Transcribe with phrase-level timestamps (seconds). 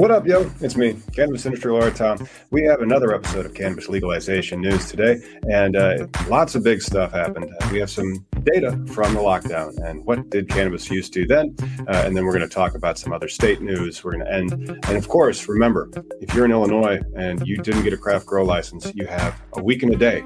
[0.00, 0.50] What up, yo?
[0.62, 2.26] It's me, cannabis industry lawyer Tom.
[2.50, 7.12] We have another episode of cannabis legalization news today, and uh, lots of big stuff
[7.12, 7.52] happened.
[7.70, 11.54] We have some data from the lockdown and what did cannabis use to then,
[11.86, 14.02] uh, and then we're going to talk about some other state news.
[14.02, 14.52] We're going to end,
[14.88, 15.90] and of course, remember,
[16.22, 19.62] if you're in Illinois and you didn't get a craft grow license, you have a
[19.62, 20.22] week and a day,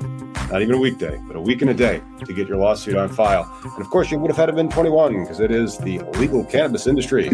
[0.52, 3.08] not even a weekday, but a week and a day to get your lawsuit on
[3.08, 3.52] file.
[3.64, 6.44] And of course, you would have had to been 21 because it is the legal
[6.44, 7.28] cannabis industry.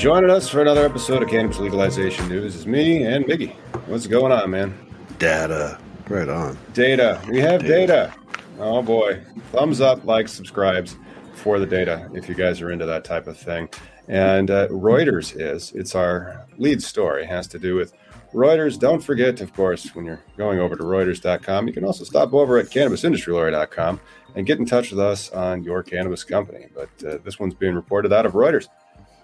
[0.00, 3.54] Joining us for another episode of Cannabis Legalization News is me and Miggy.
[3.86, 4.74] What's going on, man?
[5.18, 5.78] Data.
[6.08, 6.56] Right on.
[6.72, 7.20] Data.
[7.28, 8.10] We have data.
[8.58, 9.22] Oh boy.
[9.52, 10.96] Thumbs up, like, subscribes
[11.34, 13.68] for the data if you guys are into that type of thing.
[14.08, 17.92] And uh, Reuters is, it's our lead story, it has to do with
[18.32, 18.78] Reuters.
[18.78, 22.56] Don't forget, of course, when you're going over to Reuters.com, you can also stop over
[22.56, 24.00] at CannabisIndustryLawyer.com
[24.34, 26.68] and get in touch with us on your cannabis company.
[26.74, 28.68] But uh, this one's being reported out of Reuters.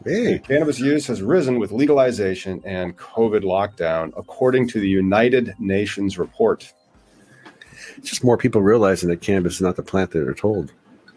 [0.04, 0.38] Hey.
[0.38, 6.72] Cannabis use has risen with legalization and COVID lockdown, according to the United Nations report.
[7.96, 10.72] It's just more people realizing that cannabis is not the plant that they're told.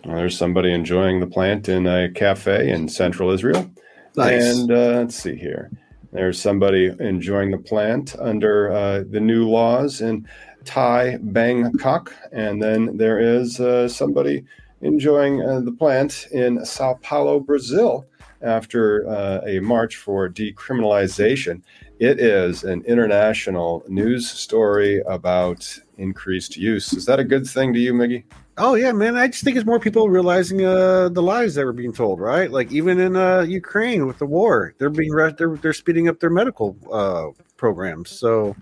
[0.05, 3.69] Well, there's somebody enjoying the plant in a cafe in central Israel.
[4.15, 4.57] Nice.
[4.57, 5.69] And uh, let's see here.
[6.11, 10.27] There's somebody enjoying the plant under uh, the new laws in
[10.65, 12.13] Thai Bangkok.
[12.31, 14.45] And then there is uh, somebody
[14.81, 18.05] enjoying uh, the plant in Sao Paulo, Brazil,
[18.41, 21.61] after uh, a march for decriminalization.
[21.99, 26.93] It is an international news story about increased use.
[26.93, 28.23] Is that a good thing to you, Miggy?
[28.57, 29.15] Oh yeah, man.
[29.15, 32.51] I just think it's more people realizing uh, the lies that were being told, right?
[32.51, 36.19] Like even in uh, Ukraine with the war, they're being re- they're they're speeding up
[36.19, 38.09] their medical uh, programs.
[38.09, 38.55] So,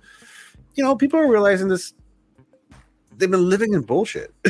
[0.76, 1.94] you know, people are realizing this.
[3.18, 4.34] They've been living in bullshit.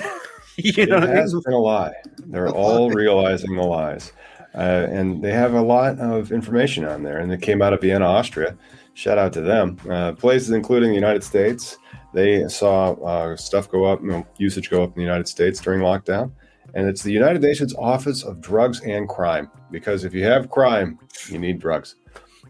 [0.57, 1.93] you it I has been a lie.
[2.25, 4.11] They're all realizing the lies.
[4.57, 7.19] Uh, and they have a lot of information on there.
[7.19, 8.57] And it came out of Vienna, Austria.
[8.95, 9.77] Shout out to them.
[9.87, 11.77] Uh, places including the United States,
[12.13, 15.59] they saw uh, stuff go up, you know, usage go up in the United States
[15.61, 16.31] during lockdown.
[16.73, 19.49] And it's the United Nations Office of Drugs and Crime.
[19.69, 20.97] Because if you have crime,
[21.29, 21.95] you need drugs.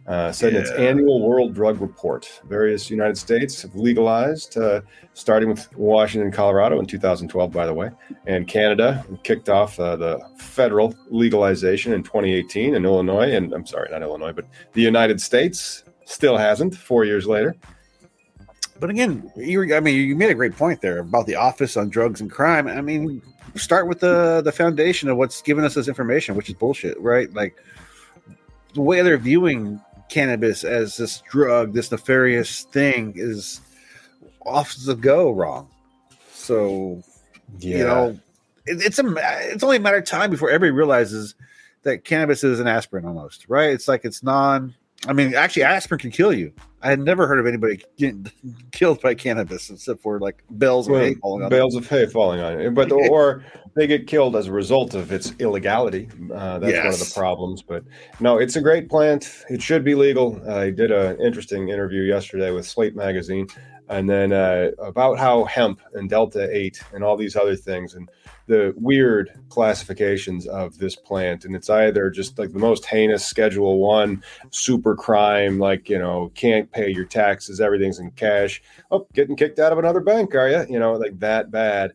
[0.08, 4.80] Uh, said in its annual World Drug Report, various United States have legalized, uh,
[5.14, 7.92] starting with Washington and Colorado in 2012, by the way,
[8.26, 13.90] and Canada kicked off uh, the federal legalization in 2018, in Illinois, and I'm sorry,
[13.92, 16.74] not Illinois, but the United States still hasn't.
[16.74, 17.54] Four years later,
[18.80, 21.90] But again, you I mean, you made a great point there about the Office on
[21.90, 22.70] Drugs and Crime.
[22.70, 23.22] I mean,
[23.56, 27.34] start with the the foundation of what's given us this information, which is bullshit, right?
[27.34, 27.58] Like
[28.74, 33.62] the way they're viewing cannabis as this drug, this nefarious thing, is
[34.46, 35.70] off the go wrong.
[36.32, 37.04] So
[37.60, 38.20] you know,
[38.66, 39.16] it, it's a
[39.52, 41.36] it's only a matter of time before everybody realizes
[41.84, 43.72] that cannabis is an aspirin almost, right?
[43.72, 44.76] It's like it's non.
[45.06, 46.52] I mean, actually, aspirin can kill you.
[46.82, 48.28] I had never heard of anybody getting
[48.72, 52.40] killed by cannabis except for like bells of hay falling on bales of hay falling
[52.40, 53.44] on it, but or
[53.76, 56.10] they get killed as a result of its illegality.
[56.34, 57.62] Uh, that's one of the problems.
[57.62, 57.84] But
[58.20, 59.46] no, it's a great plant.
[59.50, 60.42] It should be legal.
[60.50, 63.48] I did an interesting interview yesterday with Slate Magazine,
[63.90, 68.10] and then uh, about how hemp and Delta Eight and all these other things and
[68.48, 73.80] the weird classifications of this plant and it's either just like the most heinous schedule
[73.80, 78.62] one super crime like you know can't pay your taxes, everything's in cash.
[78.92, 80.66] Oh, getting kicked out of another bank, are you?
[80.70, 81.94] You know, like that bad.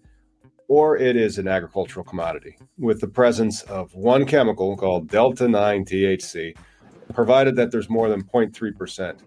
[0.68, 5.84] Or it is an agricultural commodity with the presence of one chemical called Delta 9
[5.84, 6.56] THC,
[7.12, 9.18] provided that there's more than 0.3%.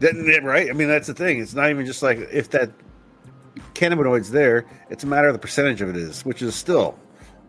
[0.00, 0.68] Right?
[0.68, 1.40] I mean, that's the thing.
[1.40, 2.70] It's not even just like if that
[3.74, 6.98] cannabinoid's there, it's a matter of the percentage of it is, which is still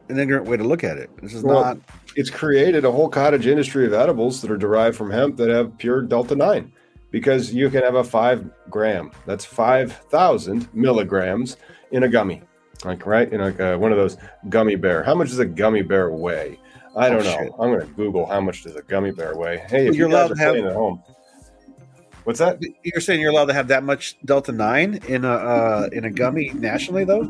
[0.09, 1.09] an ignorant way to look at it.
[1.21, 1.77] This is well, not.
[2.15, 5.77] It's created a whole cottage industry of edibles that are derived from hemp that have
[5.77, 6.71] pure delta nine,
[7.11, 9.11] because you can have a five gram.
[9.25, 11.57] That's five thousand milligrams
[11.91, 12.43] in a gummy,
[12.83, 14.17] like right in like a, one of those
[14.49, 15.03] gummy bear.
[15.03, 16.59] How much does a gummy bear weigh?
[16.95, 17.37] I oh, don't oh, know.
[17.37, 17.51] Shit.
[17.59, 19.65] I'm going to Google how much does a gummy bear weigh.
[19.67, 21.03] Hey, if you're you guys allowed are to have, at home,
[22.25, 22.59] What's that?
[22.83, 26.11] You're saying you're allowed to have that much Delta Nine in a uh, in a
[26.11, 27.29] gummy nationally, though?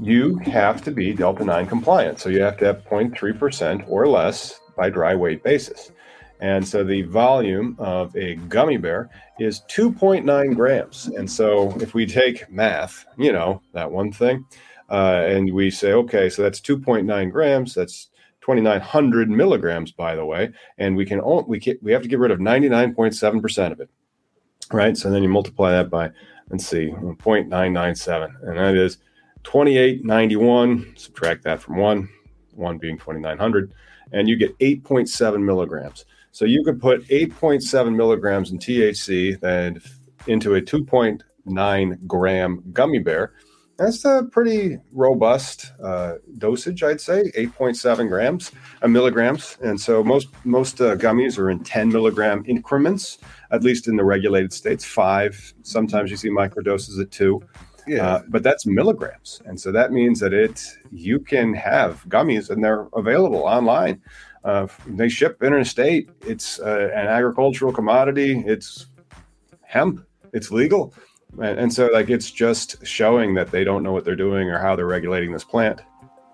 [0.00, 4.06] You have to be Delta Nine compliant, so you have to have 0.3 percent or
[4.06, 5.90] less by dry weight basis.
[6.40, 9.08] And so the volume of a gummy bear
[9.38, 11.06] is 2.9 grams.
[11.06, 14.44] And so if we take math, you know, that one thing,
[14.90, 18.10] uh, and we say, okay, so that's 2.9 grams, that's
[18.44, 22.18] 2,900 milligrams, by the way, and we can only, we can, we have to get
[22.18, 23.88] rid of 99.7 percent of it,
[24.70, 24.96] right?
[24.96, 26.10] So then you multiply that by
[26.50, 28.98] let's see, 0.997, and that is
[29.44, 30.94] 2891.
[30.96, 32.08] Subtract that from one,
[32.52, 33.72] one being 2,900,
[34.12, 36.04] and you get 8.7 milligrams.
[36.32, 39.80] So you could put 8.7 milligrams in THC and
[40.26, 43.32] into a 2.9 gram gummy bear
[43.76, 49.58] that's a pretty robust uh, dosage, I'd say, 8.7 grams, uh, milligrams.
[49.62, 53.18] And so most most uh, gummies are in 10 milligram increments,
[53.50, 54.84] at least in the regulated states.
[54.84, 55.54] Five.
[55.62, 57.42] Sometimes you see microdoses at two.
[57.86, 58.06] Yeah.
[58.06, 62.64] Uh, but that's milligrams, and so that means that it you can have gummies, and
[62.64, 64.00] they're available online.
[64.42, 66.08] Uh, they ship interstate.
[66.22, 68.42] It's uh, an agricultural commodity.
[68.46, 68.86] It's
[69.62, 70.06] hemp.
[70.32, 70.94] It's legal
[71.38, 74.58] and, and so like it's just showing that they don't know what they're doing or
[74.58, 75.80] how they're regulating this plant.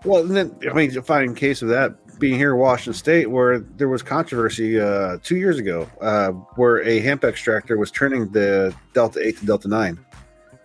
[0.05, 3.89] Well, then I mean, finding case of that being here in Washington State, where there
[3.89, 9.21] was controversy uh, two years ago, uh, where a hemp extractor was turning the Delta
[9.27, 9.99] Eight to Delta Nine,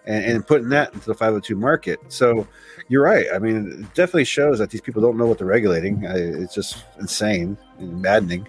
[0.06, 2.00] and, and, putting that into the 502 market.
[2.10, 2.48] So
[2.88, 3.26] you're right.
[3.34, 6.06] I mean, it definitely shows that these people don't know what they're regulating.
[6.06, 8.48] I, it's just insane and maddening.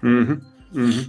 [0.00, 0.34] Hmm.
[0.72, 1.00] Hmm.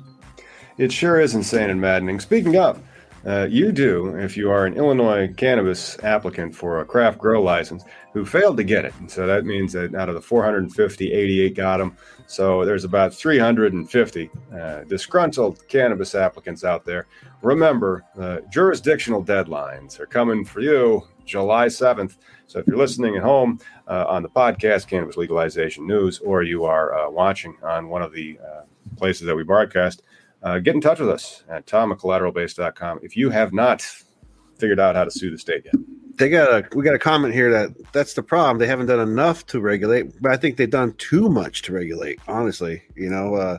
[0.77, 2.19] It sure is insane and maddening.
[2.19, 2.81] Speaking of.
[3.25, 7.83] Uh, you do if you are an Illinois cannabis applicant for a craft grow license
[8.11, 8.93] who failed to get it.
[8.99, 11.95] And so that means that out of the 450, 88 got them.
[12.27, 17.07] So there's about 350 uh, disgruntled cannabis applicants out there.
[17.41, 22.17] Remember, uh, jurisdictional deadlines are coming for you July 7th.
[22.47, 26.65] So if you're listening at home uh, on the podcast, Cannabis Legalization News, or you
[26.65, 28.37] are uh, watching on one of the
[28.97, 30.03] places that we broadcast,
[30.43, 33.81] uh, get in touch with us at tom at collateralbase.com if you have not
[34.57, 35.75] figured out how to sue the state yet.
[36.15, 38.59] They got a we got a comment here that that's the problem.
[38.59, 42.19] They haven't done enough to regulate, but I think they've done too much to regulate.
[42.27, 43.57] Honestly, you know, uh,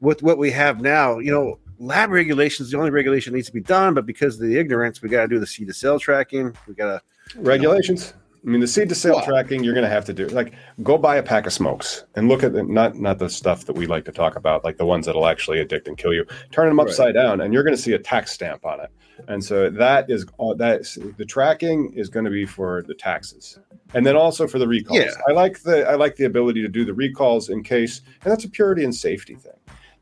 [0.00, 3.60] with what we have now, you know, lab regulations the only regulation needs to be
[3.60, 6.56] done, but because of the ignorance, we got to do the seed to sale tracking.
[6.68, 8.12] We got to regulations.
[8.12, 10.52] Know, I mean, the seed to sale tracking, you're going to have to do like
[10.82, 13.74] go buy a pack of smokes and look at the, not not the stuff that
[13.74, 16.26] we like to talk about, like the ones that'll actually addict and kill you.
[16.50, 17.22] Turn them upside right.
[17.22, 18.90] down, and you're going to see a tax stamp on it.
[19.28, 20.82] And so that is all that
[21.16, 23.60] the tracking is going to be for the taxes,
[23.94, 24.98] and then also for the recalls.
[24.98, 25.12] Yeah.
[25.28, 28.44] I like the I like the ability to do the recalls in case, and that's
[28.44, 29.52] a purity and safety thing.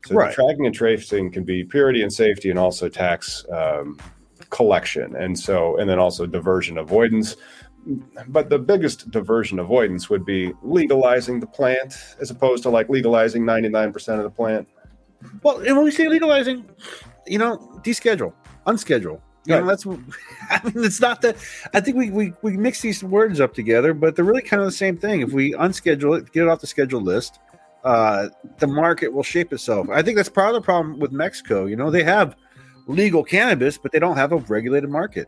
[0.05, 0.33] So right.
[0.33, 3.99] tracking and tracing can be purity and safety, and also tax um,
[4.49, 7.35] collection, and so and then also diversion avoidance
[8.27, 13.43] but the biggest diversion avoidance would be legalizing the plant as opposed to like legalizing
[13.43, 14.67] 99% of the plant.
[15.43, 16.65] Well, and when we say legalizing,
[17.27, 18.33] you know, deschedule,
[18.67, 19.21] unschedule.
[19.45, 19.85] You know, that's
[20.49, 21.35] I mean, it's not that
[21.73, 24.67] I think we, we we mix these words up together, but they're really kind of
[24.67, 25.21] the same thing.
[25.21, 27.39] If we unschedule it, get it off the schedule list,
[27.83, 29.87] uh, the market will shape itself.
[29.89, 31.65] I think that's part of the problem with Mexico.
[31.65, 32.35] You know, they have
[32.87, 35.27] legal cannabis, but they don't have a regulated market.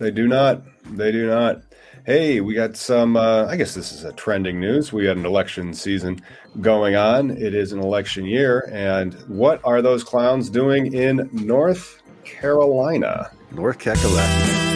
[0.00, 0.62] They do not.
[0.96, 1.60] They do not.
[2.06, 3.18] Hey, we got some.
[3.18, 4.94] Uh, I guess this is a trending news.
[4.94, 6.22] We got an election season
[6.62, 7.30] going on.
[7.30, 13.30] It is an election year, and what are those clowns doing in North Carolina?
[13.52, 14.70] North Carolina.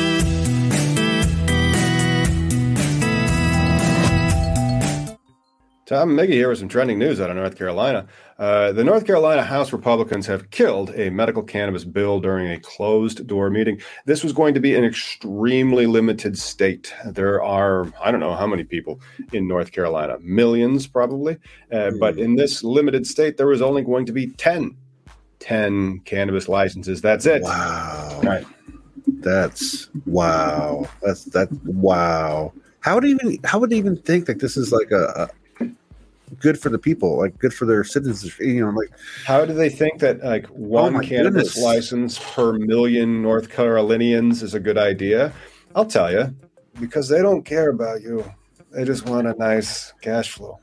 [5.87, 8.07] Tom Miggy here with some trending news out of North Carolina.
[8.38, 13.26] Uh, the North Carolina House Republicans have killed a medical cannabis bill during a closed
[13.26, 13.80] door meeting.
[14.06, 16.92] This was going to be an extremely limited state.
[17.06, 19.00] There are, I don't know how many people
[19.32, 21.38] in North Carolina, millions probably.
[21.70, 21.92] Uh.
[22.00, 24.76] But in this limited state, there was only going to be 10
[25.40, 27.02] 10 cannabis licenses.
[27.02, 27.42] That's it.
[27.42, 28.20] Wow.
[28.22, 28.46] Right.
[29.06, 30.88] That's wow.
[31.02, 32.52] That's that wow.
[32.80, 35.28] How would even how would even think that this is like a
[36.38, 38.38] good for the people, like good for their citizens?
[38.38, 38.90] You know, like
[39.26, 41.62] How do they think that like oh one Oh cannabis goodness.
[41.62, 45.33] license per million North Carolinians is a good idea?
[45.75, 46.35] I'll tell you,
[46.81, 48.25] because they don't care about you.
[48.71, 50.59] They just want a nice cash flow.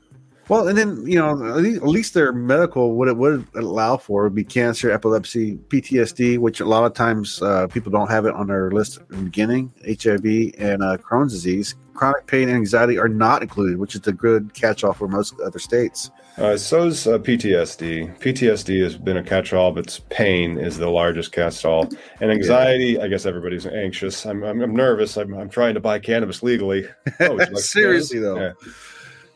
[0.52, 4.34] Well, and then you know, at least, their medical what it would allow for would
[4.34, 8.48] be cancer, epilepsy, PTSD, which a lot of times uh, people don't have it on
[8.48, 9.72] their list in the beginning.
[9.86, 14.12] HIV and uh, Crohn's disease, chronic pain and anxiety are not included, which is a
[14.12, 16.10] good catch-all for most other states.
[16.36, 18.18] Uh, so's uh, PTSD.
[18.18, 21.88] PTSD has been a catch-all, but pain is the largest catch-all.
[22.20, 24.26] And anxiety, I guess everybody's anxious.
[24.26, 25.16] I'm, I'm, I'm nervous.
[25.16, 26.86] I'm, I'm trying to buy cannabis legally.
[27.20, 28.38] Oh, like Seriously, though.
[28.38, 28.52] Yeah.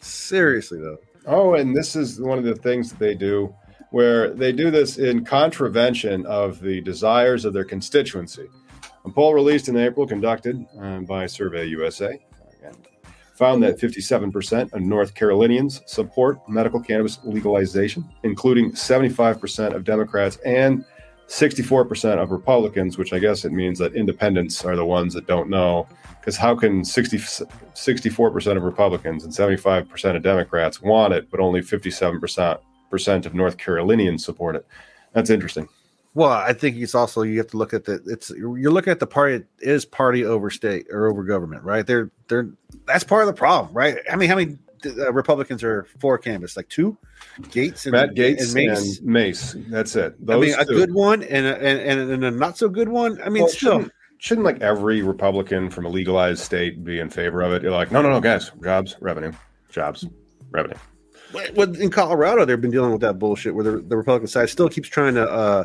[0.07, 3.55] Seriously though, Oh, and this is one of the things that they do
[3.91, 8.49] where they do this in contravention of the desires of their constituency.
[9.05, 12.21] A poll released in April, conducted um, by Survey USA,
[13.37, 20.85] found that 57% of North Carolinians support medical cannabis legalization, including 75% of Democrats and
[21.29, 25.51] 64% of Republicans, which I guess it means that independents are the ones that don't
[25.51, 25.87] know.
[26.27, 31.61] Because how can 60, 64% of Republicans and 75% of Democrats want it, but only
[31.61, 32.59] 57%
[33.27, 34.67] of North Carolinians support it?
[35.13, 35.69] That's interesting.
[36.15, 38.99] well, I think it's also you have to look at the it's you're looking at
[38.99, 41.87] the party that is party over state or over government, right?
[41.87, 42.49] They're they're
[42.87, 43.99] that's part of the problem, right?
[44.11, 46.99] I mean, how many uh, Republicans are for canvas, Like two,
[47.51, 49.01] Gates and Matt Gates and and Mace.
[49.01, 49.57] Mace.
[49.69, 50.17] That's it.
[50.29, 50.75] I mean, Those a two.
[50.75, 53.21] good one and a, and, and and a not so good one.
[53.23, 57.43] I mean, Well, still, shouldn't, like every Republican from a legalized state be in favor
[57.43, 57.63] of it?
[57.63, 59.33] You're like, no, no, no, guys, jobs, revenue,
[59.71, 60.07] jobs,
[60.51, 60.77] revenue.
[61.55, 64.69] Well, in Colorado, they've been dealing with that bullshit where the, the Republican side still
[64.69, 65.65] keeps trying to uh,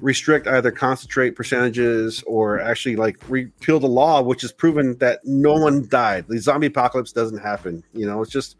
[0.00, 5.54] restrict either concentrate percentages or actually like repeal the law, which has proven that no
[5.54, 6.26] one died.
[6.28, 7.84] The zombie apocalypse doesn't happen.
[7.92, 8.56] You know, it's just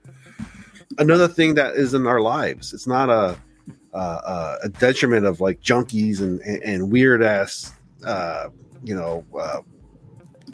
[0.99, 2.73] another thing that is in our lives.
[2.73, 3.37] It's not a
[3.95, 7.73] uh, a detriment of like junkies and and, and weird ass,
[8.05, 8.49] uh,
[8.85, 9.61] you know, uh,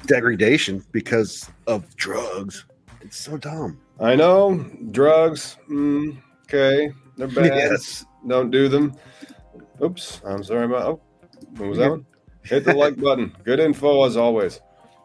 [0.06, 2.64] degradation because of drugs.
[3.02, 3.78] It's so dumb.
[3.98, 4.54] I know
[4.90, 5.56] drugs.
[5.68, 7.46] Mm, okay, they're bad.
[7.46, 8.04] Yes.
[8.26, 8.94] Don't do them.
[9.82, 10.82] Oops, I'm sorry about.
[10.86, 11.00] Oh,
[11.56, 12.06] what was that one?
[12.42, 13.34] Hit the like button.
[13.44, 14.60] Good info as always.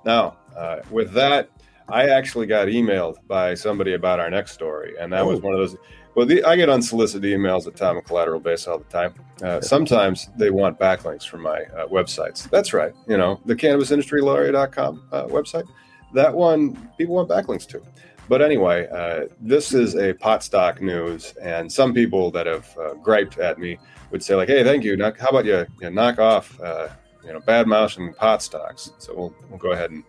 [0.06, 1.50] Now, uh, with that,
[1.90, 5.44] I actually got emailed by somebody about our next story, and that was Oh.
[5.44, 5.76] one of those.
[6.16, 9.14] Well, the, I get unsolicited emails at Time and Collateral Base all the time.
[9.44, 12.50] Uh, sometimes they want backlinks from my uh, websites.
[12.50, 12.94] That's right.
[13.08, 15.68] You know, the cannabisindustrylawyer.com uh, website.
[16.14, 17.82] That one people want backlinks to.
[18.30, 22.94] But anyway, uh, this is a pot stock news, and some people that have uh,
[22.96, 23.78] griped at me
[24.10, 24.96] would say like, "Hey, thank you.
[24.96, 26.88] Knock, how about you, you knock off, uh,
[27.24, 30.04] you know, bad mouthing pot stocks?" So we'll we'll go ahead and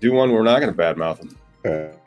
[0.00, 0.32] do one.
[0.32, 1.97] We're not going to bad mouth them.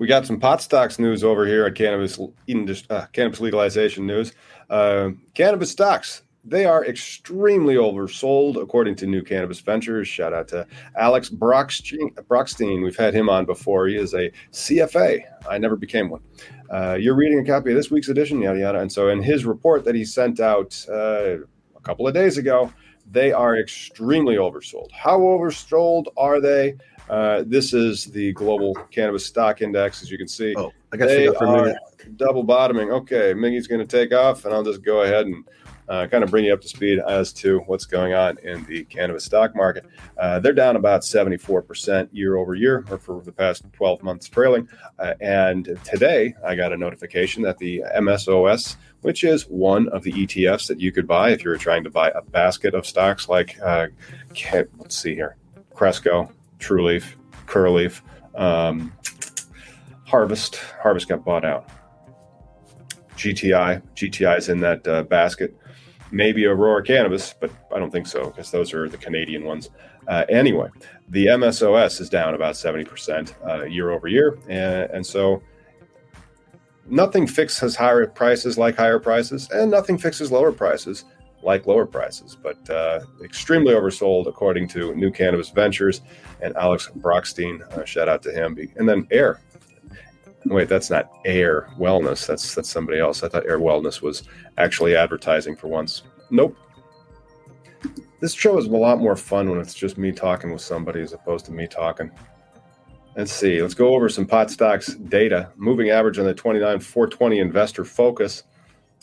[0.00, 4.32] We got some pot stocks news over here at Cannabis uh, Cannabis Legalization News.
[4.70, 10.08] Uh, cannabis stocks they are extremely oversold, according to New Cannabis Ventures.
[10.08, 10.66] Shout out to
[10.96, 11.28] Alex.
[11.28, 12.82] Brochstein.
[12.82, 13.88] We've had him on before.
[13.88, 15.20] He is a CFA.
[15.46, 16.22] I never became one.
[16.70, 18.80] Uh, you're reading a copy of this week's edition, yada yada.
[18.80, 21.40] And so, in his report that he sent out uh,
[21.76, 22.72] a couple of days ago,
[23.10, 24.90] they are extremely oversold.
[24.92, 26.76] How oversold are they?
[27.10, 30.54] Uh, this is the global cannabis stock index, as you can see.
[30.56, 31.76] oh, I got they for a minute.
[32.16, 32.92] double bottoming.
[32.92, 35.44] Okay, Miggy's going to take off, and I'll just go ahead and
[35.88, 38.84] uh, kind of bring you up to speed as to what's going on in the
[38.84, 39.86] cannabis stock market.
[40.18, 44.68] Uh, they're down about 74% year over year, or for the past 12 months trailing.
[45.00, 50.12] Uh, and today, I got a notification that the MSOS, which is one of the
[50.12, 53.28] ETFs that you could buy if you were trying to buy a basket of stocks
[53.28, 53.88] like, uh,
[54.78, 55.34] let's see here,
[55.74, 57.14] Cresco, Trulieve,
[57.46, 58.02] Curaleaf,
[58.34, 58.92] um,
[60.06, 60.56] Harvest.
[60.82, 61.68] Harvest got bought out.
[63.16, 63.82] GTI.
[63.94, 65.56] GTI is in that uh, basket.
[66.10, 69.70] Maybe Aurora Cannabis, but I don't think so because those are the Canadian ones.
[70.08, 70.68] Uh, anyway,
[71.08, 74.38] the MSOS is down about 70% uh, year over year.
[74.48, 75.42] And, and so
[76.86, 81.04] nothing fixes higher prices like higher prices, and nothing fixes lower prices
[81.42, 86.02] like lower prices, but uh, extremely oversold according to New Cannabis Ventures
[86.42, 87.60] and Alex Brochstein.
[87.72, 88.58] Uh, shout out to him.
[88.76, 89.40] And then Air.
[90.46, 92.26] Wait, that's not Ayr Wellness.
[92.26, 93.22] That's that's somebody else.
[93.22, 94.22] I thought Ayr Wellness was
[94.56, 96.02] actually advertising for once.
[96.30, 96.56] Nope.
[98.20, 101.12] This show is a lot more fun when it's just me talking with somebody as
[101.12, 102.10] opposed to me talking.
[103.16, 103.60] Let's see.
[103.60, 105.50] Let's go over some pot stocks data.
[105.56, 108.44] Moving average on the 29 420 investor focus.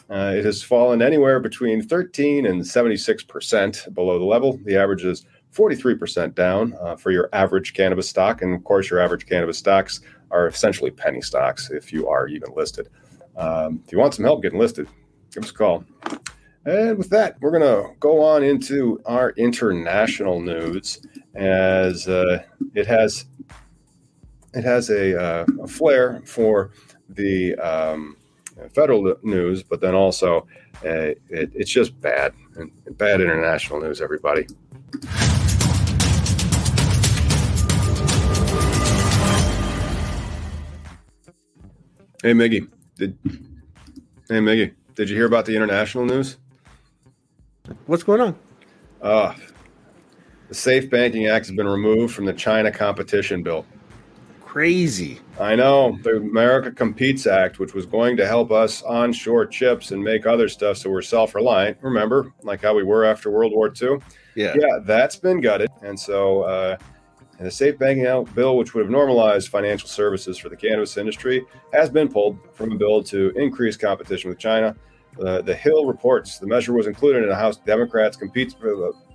[0.09, 4.57] Uh, it has fallen anywhere between 13 and 76% below the level.
[4.63, 8.41] The average is 43% down uh, for your average cannabis stock.
[8.41, 12.49] And of course, your average cannabis stocks are essentially penny stocks if you are even
[12.55, 12.89] listed.
[13.35, 14.87] Um, if you want some help getting listed,
[15.33, 15.83] give us a call.
[16.65, 20.99] And with that, we're going to go on into our international news
[21.35, 23.25] as uh, it has
[24.53, 26.71] it has a, uh, a flair for
[27.09, 28.17] the um,
[28.73, 30.47] federal news, but then also
[30.85, 34.01] uh, it, it's just bad and bad international news.
[34.01, 34.47] Everybody.
[42.23, 43.17] Hey Miggy, did
[44.27, 46.37] hey Miggy, did you hear about the international news?
[47.85, 48.35] What's going on?
[49.01, 49.35] Uh,
[50.49, 53.65] the Safe Banking Act has been removed from the China competition bill.
[54.57, 55.19] Crazy.
[55.39, 55.99] I know.
[56.01, 60.49] The America Competes Act, which was going to help us onshore chips and make other
[60.49, 61.77] stuff so we're self reliant.
[61.81, 63.99] Remember, like how we were after World War II?
[64.33, 64.55] Yeah.
[64.59, 65.69] Yeah, that's been gutted.
[65.83, 66.77] And so, uh,
[67.37, 70.97] and the Safe Banking Act bill, which would have normalized financial services for the cannabis
[70.97, 74.75] industry, has been pulled from a bill to increase competition with China.
[75.19, 78.55] Uh, the Hill reports the measure was included in a House Democrats Competes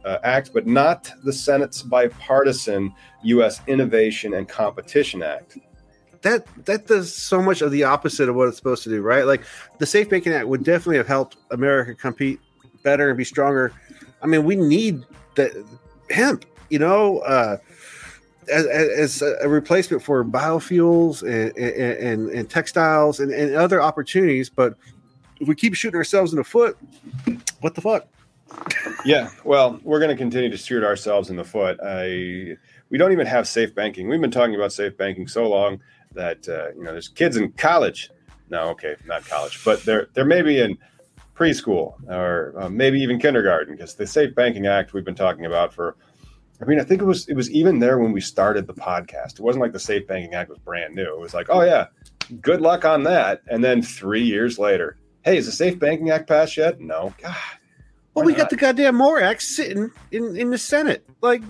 [0.05, 2.93] uh, Act, but not the Senate's bipartisan
[3.23, 3.61] U.S.
[3.67, 5.59] Innovation and Competition Act.
[6.23, 9.27] That that does so much of the opposite of what it's supposed to do, right?
[9.27, 9.43] Like
[9.79, 12.41] the Safe Banking Act would definitely have helped America compete
[12.83, 13.73] better and be stronger.
[14.23, 15.05] I mean, we need
[15.35, 15.65] the
[16.11, 17.57] hemp, you know, uh,
[18.49, 24.49] as, as a replacement for biofuels and, and, and textiles and, and other opportunities.
[24.49, 24.75] But
[25.43, 26.79] if we keep shooting ourselves in the foot,
[27.61, 28.07] what the fuck?
[29.05, 31.79] yeah, well, we're going to continue to shoot ourselves in the foot.
[31.85, 32.57] I
[32.91, 34.09] we don't even have safe banking.
[34.09, 35.81] We've been talking about safe banking so long
[36.13, 38.11] that uh, you know there's kids in college.
[38.51, 40.79] No, okay, not college, but they're they're maybe in
[41.35, 45.75] preschool or uh, maybe even kindergarten because the Safe Banking Act we've been talking about
[45.75, 45.97] for.
[46.61, 49.35] I mean, I think it was it was even there when we started the podcast.
[49.35, 51.15] It wasn't like the Safe Banking Act was brand new.
[51.15, 51.87] It was like, oh yeah,
[52.41, 53.43] good luck on that.
[53.51, 56.81] And then three years later, hey, is the Safe Banking Act passed yet?
[56.81, 57.15] No.
[57.23, 57.37] God,
[58.15, 58.39] well, we not?
[58.39, 61.05] got the goddamn MORE Act sitting in, in the Senate.
[61.21, 61.43] Like,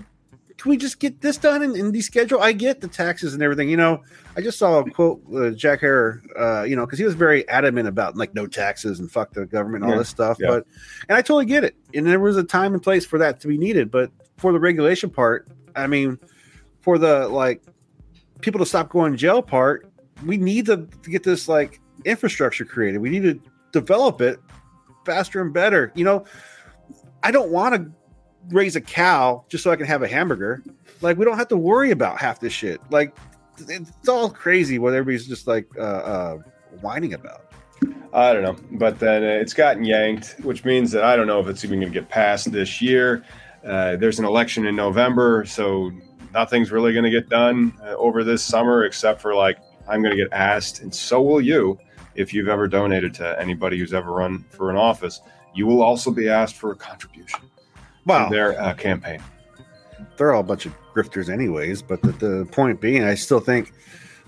[0.57, 2.39] can we just get this done and, and deschedule?
[2.39, 3.69] I get the taxes and everything.
[3.69, 4.01] You know,
[4.37, 7.47] I just saw a quote, uh, Jack Herer, uh, you know, because he was very
[7.49, 10.01] adamant about like no taxes and fuck the government and all yeah.
[10.01, 10.37] this stuff.
[10.39, 10.47] Yeah.
[10.47, 10.67] But,
[11.09, 11.75] and I totally get it.
[11.93, 13.91] And there was a time and place for that to be needed.
[13.91, 16.19] But for the regulation part, I mean,
[16.79, 17.61] for the like
[18.41, 19.91] people to stop going to jail part,
[20.25, 22.99] we need to, to get this like infrastructure created.
[22.99, 23.41] We need to
[23.73, 24.39] develop it
[25.05, 25.91] faster and better.
[25.95, 26.25] You know,
[27.21, 27.91] I don't want to
[28.49, 30.63] raise a cow just so I can have a hamburger.
[31.01, 32.79] Like we don't have to worry about half this shit.
[32.89, 33.15] Like
[33.59, 36.37] it's all crazy what everybody's just like uh, uh,
[36.81, 37.41] whining about.
[38.13, 41.47] I don't know, but then it's gotten yanked, which means that I don't know if
[41.47, 43.25] it's even going to get passed this year.
[43.65, 45.91] Uh, there's an election in November, so
[46.31, 49.57] nothing's really going to get done uh, over this summer except for like
[49.87, 51.79] I'm going to get asked, and so will you
[52.15, 55.21] if you've ever donated to anybody who's ever run for an office
[55.53, 57.41] you will also be asked for a contribution
[58.05, 58.27] wow.
[58.27, 59.21] to their uh, campaign.
[60.17, 61.81] They're all a bunch of grifters, anyways.
[61.81, 63.73] But the, the point being, I still think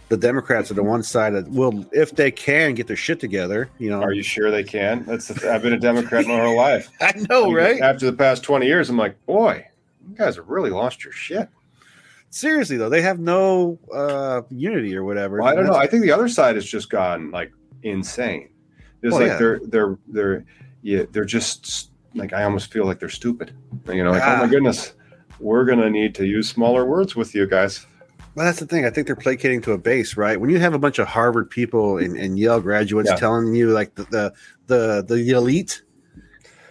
[0.10, 3.70] the Democrats are the one side that will, if they can, get their shit together.
[3.80, 5.04] You know, are you sure they can?
[5.06, 6.90] That's the, I've been a Democrat my whole life.
[7.02, 7.82] I know, right?
[7.82, 9.66] After the past twenty years, I'm like, boy,
[10.08, 11.50] you guys have really lost your shit.
[12.30, 15.40] Seriously though, they have no uh, unity or whatever.
[15.40, 15.76] Well, I don't know.
[15.76, 17.52] I think the other side has just gone like
[17.86, 18.50] insane.
[19.02, 19.38] It's well, like yeah.
[19.38, 20.46] they're they're they're
[20.82, 23.56] yeah, they're just like I almost feel like they're stupid.
[23.88, 24.94] You know, like oh my goodness,
[25.40, 27.86] we're gonna need to use smaller words with you guys.
[28.36, 28.86] Well, that's the thing.
[28.86, 30.40] I think they're placating to a base, right?
[30.40, 33.16] When you have a bunch of Harvard people and, and Yale graduates yeah.
[33.16, 34.34] telling you like the, the
[34.68, 35.84] the the elite,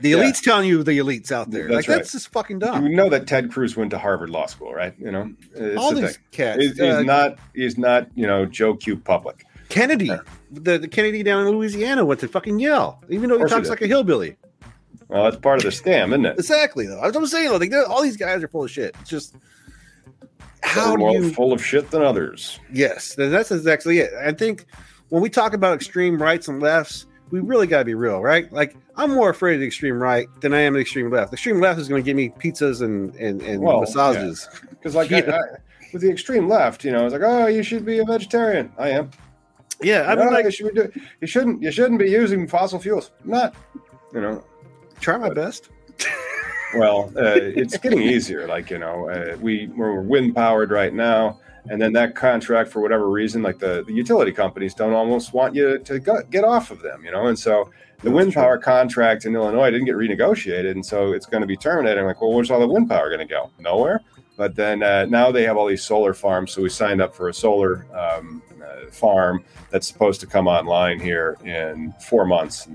[0.00, 0.52] the elites yeah.
[0.52, 1.68] telling you the elites out there.
[1.68, 1.96] That's like right.
[1.96, 2.86] that's just fucking dumb.
[2.86, 4.94] You know that Ted Cruz went to Harvard Law School, right?
[4.98, 6.24] You know, it's all the these thing.
[6.32, 6.62] cats.
[6.62, 7.38] He's, he's uh, not.
[7.54, 8.08] He's not.
[8.14, 8.96] You know, Joe Q.
[8.98, 9.46] Public.
[9.70, 10.10] Kennedy.
[10.54, 13.82] The, the Kennedy down in Louisiana went to fucking Yale, even though he talks like
[13.82, 14.36] a hillbilly.
[15.08, 16.38] Well, that's part of the scam, isn't it?
[16.38, 16.86] exactly.
[16.86, 17.00] Though.
[17.02, 17.52] That's what I'm saying.
[17.52, 18.96] Like, all these guys are full of shit.
[19.00, 19.36] It's just
[20.62, 21.32] how more you...
[21.32, 22.58] full of shit than others.
[22.72, 24.12] Yes, that's exactly it.
[24.14, 24.66] I think
[25.10, 28.50] when we talk about extreme rights and lefts, we really got to be real, right?
[28.52, 31.30] Like, I'm more afraid of the extreme right than I am the extreme left.
[31.30, 34.48] The extreme left is going to give me pizzas and and, and well, massages.
[34.70, 35.00] Because, yeah.
[35.00, 35.12] like.
[35.28, 35.40] I, I,
[35.94, 38.70] with the extreme left, you know, it's like, oh, you should be a vegetarian.
[38.76, 39.10] I am.
[39.82, 42.78] Yeah, I mean, no, like, you, should do, you shouldn't you shouldn't be using fossil
[42.78, 43.10] fuels.
[43.24, 43.54] not,
[44.12, 44.44] you know.
[45.00, 45.70] Try my best.
[46.76, 48.46] well, uh, it's getting easier.
[48.46, 52.80] Like you know, uh, we we're wind powered right now, and then that contract for
[52.80, 56.70] whatever reason, like the, the utility companies don't almost want you to go, get off
[56.70, 58.42] of them, you know, and so the That's wind true.
[58.42, 61.98] power contract in Illinois didn't get renegotiated, and so it's going to be terminated.
[62.00, 63.50] I'm like, well, where's all the wind power going to go?
[63.58, 64.00] Nowhere.
[64.36, 67.28] But then uh, now they have all these solar farms, so we signed up for
[67.28, 68.42] a solar um,
[68.90, 72.68] farm that's supposed to come online here in four months,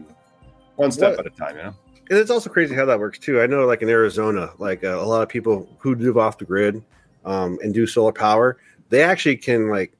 [0.75, 1.25] one step What?
[1.25, 1.55] at a time.
[1.57, 1.75] You know.
[2.09, 3.41] And it's also crazy how that works too.
[3.41, 6.45] I know, like in Arizona, like uh, a lot of people who live off the
[6.45, 6.83] grid
[7.25, 8.57] um, and do solar power,
[8.89, 9.93] they actually can like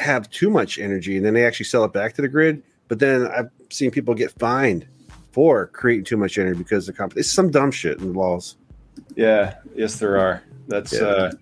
[0.00, 2.62] have too much energy, and then they actually sell it back to the grid.
[2.88, 4.86] But then I've seen people get fined
[5.32, 7.20] for creating too much energy because the company.
[7.20, 8.56] It's some dumb shit in the laws.
[9.16, 9.54] Yeah.
[9.74, 10.42] Yes, there are.
[10.68, 11.00] That's Yeah.
[11.00, 11.32] uh,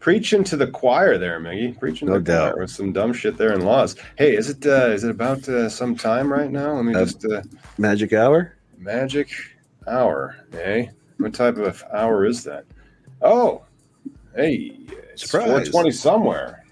[0.00, 1.78] preaching to the choir there, Miggy.
[1.78, 2.58] Preaching No to the choir doubt.
[2.58, 3.96] with some dumb shit there in laws.
[4.16, 6.74] Hey, is it uh, is it about uh, some time right now?
[6.74, 7.42] Let me Uh, just uh,
[7.78, 8.56] Magic hour.
[8.78, 9.28] magic
[9.88, 10.36] hour.
[10.52, 10.86] Eh?
[11.18, 12.64] What type of hour is that?
[13.22, 13.64] Oh,
[14.34, 14.78] hey,
[15.12, 15.46] it's Surprise.
[15.70, 16.64] 420 somewhere.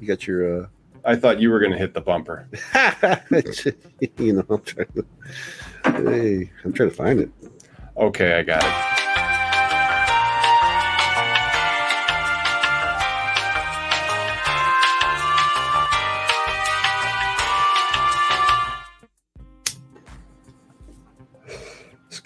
[0.00, 0.62] You got your.
[0.62, 0.66] uh
[1.04, 2.48] I thought you were going to hit the bumper.
[4.18, 5.06] you know, I'm trying to.
[6.10, 7.30] Hey, I'm trying to find it.
[7.96, 8.97] Okay, I got it.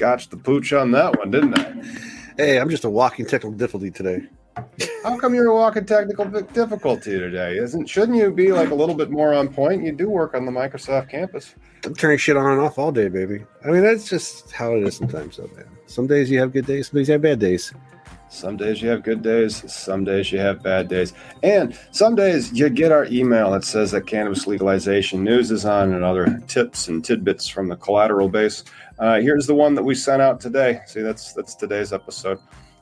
[0.02, 1.72] Scotched the pooch on that one, didn't I?
[2.36, 4.26] Hey, I'm just a walking technical difficulty today.
[5.04, 7.56] How come you're a walking technical difficulty today?
[7.56, 9.84] Isn't shouldn't you be like a little bit more on point?
[9.84, 11.54] You do work on the Microsoft campus.
[11.84, 13.44] I'm turning shit on and off all day, baby.
[13.64, 15.68] I mean, that's just how it is sometimes, though, man.
[15.86, 17.72] Some days you have good days, some days you have bad days.
[18.32, 21.12] Some days you have good days, some days you have bad days.
[21.42, 25.92] And some days you get our email that says that cannabis legalization news is on
[25.92, 28.64] and other tips and tidbits from the collateral base.
[29.02, 30.80] Uh, here's the one that we sent out today.
[30.86, 32.38] See, that's that's today's episode.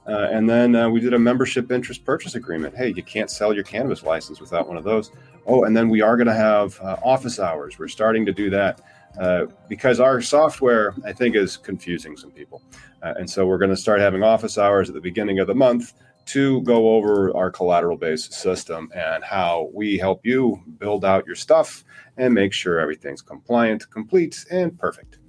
[0.06, 2.76] Uh, and then uh, we did a membership interest purchase agreement.
[2.76, 5.12] Hey, you can't sell your cannabis license without one of those.
[5.46, 7.78] Oh, and then we are going to have uh, office hours.
[7.78, 8.82] We're starting to do that
[9.18, 12.60] uh, because our software, I think, is confusing some people.
[13.02, 15.54] Uh, and so we're going to start having office hours at the beginning of the
[15.54, 15.94] month
[16.26, 21.34] to go over our collateral based system and how we help you build out your
[21.34, 21.82] stuff
[22.18, 25.19] and make sure everything's compliant, complete, and perfect.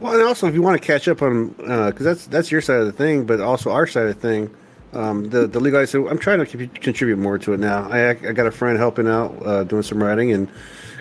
[0.00, 2.80] Well, and also if you want to catch up on, because that's that's your side
[2.80, 4.54] of the thing, but also our side of the thing,
[4.92, 5.84] um, the the legal.
[5.86, 7.88] So I'm trying to con- contribute more to it now.
[7.90, 10.48] I I got a friend helping out, uh, doing some writing, and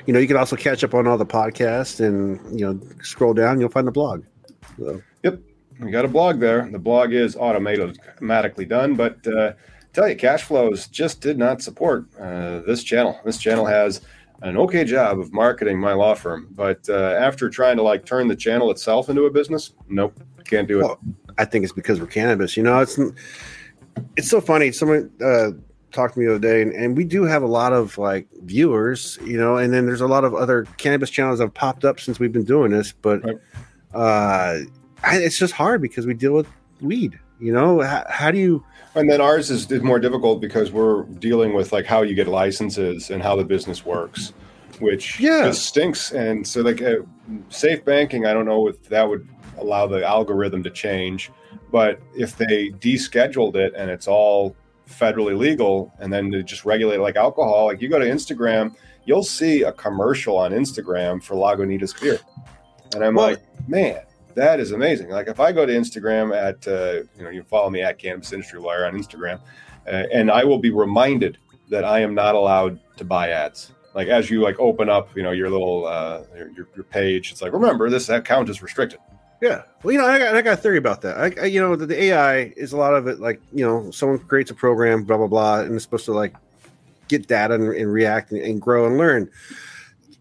[0.07, 3.33] you know you can also catch up on all the podcasts, and you know scroll
[3.33, 4.23] down, you'll find the blog.
[4.79, 5.01] So,
[5.79, 6.67] We got a blog there.
[6.71, 9.53] The blog is automatically done, but uh,
[9.93, 13.19] tell you, cash flows just did not support uh, this channel.
[13.23, 14.01] This channel has
[14.41, 18.28] an okay job of marketing my law firm, but uh, after trying to like turn
[18.28, 20.84] the channel itself into a business, nope, can't do it.
[20.84, 21.00] Well,
[21.38, 22.56] I think it's because we're cannabis.
[22.58, 23.00] You know, it's
[24.15, 24.71] it's so funny.
[24.71, 25.52] Someone uh,
[25.91, 28.28] talked to me the other day, and, and we do have a lot of like
[28.43, 29.17] viewers.
[29.23, 32.00] You know, and then there's a lot of other cannabis channels that have popped up
[32.00, 33.38] since we've been doing this, but Right.
[33.93, 34.60] uh,
[35.04, 36.47] I, it's just hard because we deal with
[36.82, 37.19] weed.
[37.39, 38.63] You know, how, how do you?
[38.95, 42.28] And then ours is, is more difficult because we're dealing with like how you get
[42.28, 44.34] licenses and how the business works,
[44.80, 45.43] which Yeah.
[45.43, 46.12] just stinks.
[46.13, 46.97] And so like uh,
[47.50, 49.28] safe banking, I don't know if that would
[49.60, 51.32] allow the algorithm to change,
[51.71, 54.56] but if they descheduled it and it's all
[54.89, 58.73] federally legal and then to just regulate like alcohol, like you go to Instagram,
[59.06, 62.19] you'll see a commercial on Instagram for Lagunitas beer.
[62.95, 64.02] And I'm Well- like, man,
[64.38, 65.10] that is amazing.
[65.10, 68.32] Like if I go to Instagram at, uh, you know, you follow me at Cannabis
[68.32, 69.39] Industry Lawyer on Instagram,
[69.88, 71.38] uh, and I will be reminded
[71.69, 73.71] that I am not allowed to buy ads.
[73.93, 77.32] Like as you like open up, you know, your little uh, your, your your page,
[77.32, 79.00] it's like remember this account is restricted.
[79.41, 79.63] Yeah.
[79.84, 81.17] Well, you know, I got, I got a theory about that.
[81.17, 83.91] I, I, you know, the, the AI is a lot of it like, you know,
[83.91, 86.36] someone creates a program, blah, blah, blah, and it's supposed to like
[87.08, 89.30] get data and, and react and, and grow and learn.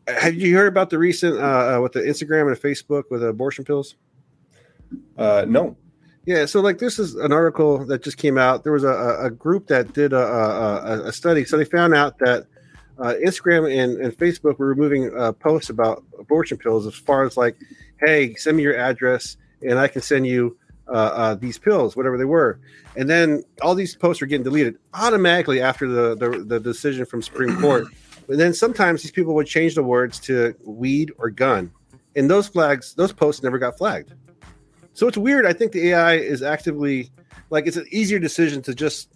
[0.09, 3.65] Have you heard about the recent, uh, uh, with the Instagram and Facebook with abortion
[3.65, 3.97] pills?
[5.19, 5.77] Uh, no,
[6.27, 8.63] Yeah, so like this is an article that just came out.
[8.63, 11.45] There was a, a- group that did a, a, a- a study.
[11.45, 12.47] So they found out that
[12.99, 17.37] uh, Instagram and, and Facebook were removing uh, posts about abortion pills as far as
[17.37, 17.57] like,
[18.01, 20.57] hey, send me your address and I can send you
[20.89, 22.59] uh, uh, these pills, whatever they were.
[22.97, 27.23] And then all these posts are getting deleted automatically after the, the, the decision from
[27.23, 27.87] Supreme Court.
[28.29, 31.71] And then sometimes these people would change the words to weed or gun.
[32.17, 34.15] And those flags, those posts never got flagged.
[34.95, 35.45] So it's weird.
[35.45, 37.11] I think the AI is actively
[37.51, 39.11] like it's an easier decision to just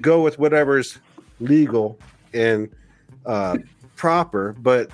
[0.00, 0.98] go with whatever's
[1.38, 1.98] legal
[2.34, 2.68] and
[3.26, 3.58] uh,
[3.96, 4.90] proper, but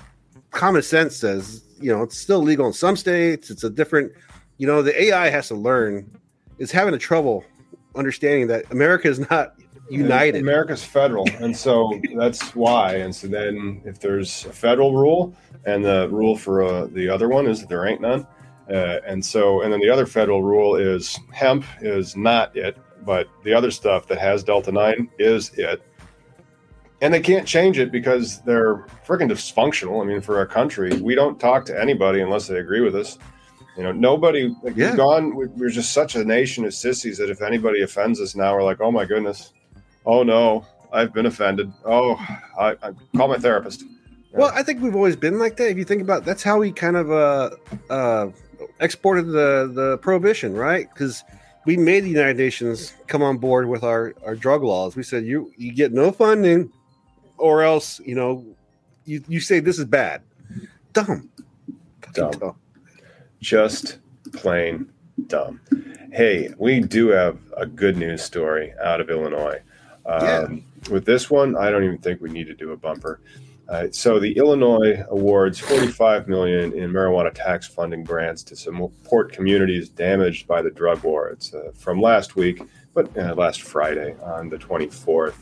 [0.51, 3.49] common sense says you know it's still legal in some states.
[3.49, 4.11] It's a different,
[4.57, 6.09] you know, the AI has to learn.
[6.57, 7.43] Is having a trouble
[7.95, 9.55] understanding that America is not
[9.89, 10.41] united.
[10.41, 12.95] America's federal, and so that's why.
[12.95, 17.29] And so then, if there's a federal rule, and the rule for uh, the other
[17.29, 18.25] one is that there ain't none,
[18.69, 23.27] uh, and so and then the other federal rule is hemp is not it, but
[23.43, 25.81] the other stuff that has delta nine is it,
[27.01, 30.01] and they can't change it because they're freaking dysfunctional.
[30.01, 33.17] I mean, for our country, we don't talk to anybody unless they agree with us.
[33.77, 34.53] You know, nobody.
[34.63, 34.89] Like, Yeah.
[34.89, 35.35] We've gone.
[35.35, 38.63] we- We're just such a nation of sissies that if anybody offends us now, we're
[38.63, 39.53] like, oh my goodness,
[40.05, 41.71] oh no, I've been offended.
[41.85, 42.15] Oh,
[42.59, 43.83] I, I call my therapist.
[44.33, 45.69] Well, I think we've always been like that.
[45.69, 47.49] If you think about, that's how we kind of uh,
[47.89, 48.29] uh,
[48.79, 50.87] exported the the prohibition, right?
[50.93, 51.23] Because
[51.65, 54.95] we made the United Nations come on board with our our drug laws.
[54.95, 56.71] We said you you get no funding,
[57.37, 58.45] or else you know
[59.05, 60.21] you you say this is bad.
[60.93, 61.29] Dumb.
[62.13, 62.31] Dumb.
[62.31, 62.55] Dumb.
[63.41, 63.99] Just
[64.33, 64.89] plain
[65.27, 65.59] dumb.
[66.11, 69.61] Hey, we do have a good news story out of Illinois.
[70.05, 70.47] Um, Yeah.
[70.91, 73.19] With this one, I don't even think we need to do a bumper.
[73.67, 79.89] Uh, so the Illinois awards 45 million in marijuana tax funding grants to support communities
[79.89, 81.27] damaged by the drug war.
[81.29, 82.61] It's uh, from last week,
[82.93, 85.33] but uh, last Friday on the 24th.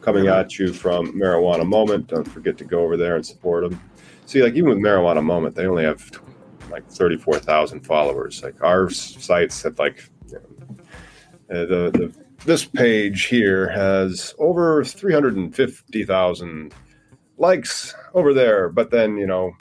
[0.00, 2.06] Coming at you from Marijuana Moment.
[2.06, 3.80] Don't forget to go over there and support them.
[4.24, 6.10] See, like even with Marijuana Moment, they only have
[6.70, 8.42] like 34,000 followers.
[8.42, 10.76] Like our sites have like you know,
[11.50, 12.12] uh, the, the
[12.44, 16.74] this page here has over 350,000
[17.38, 19.52] likes over there, but then you know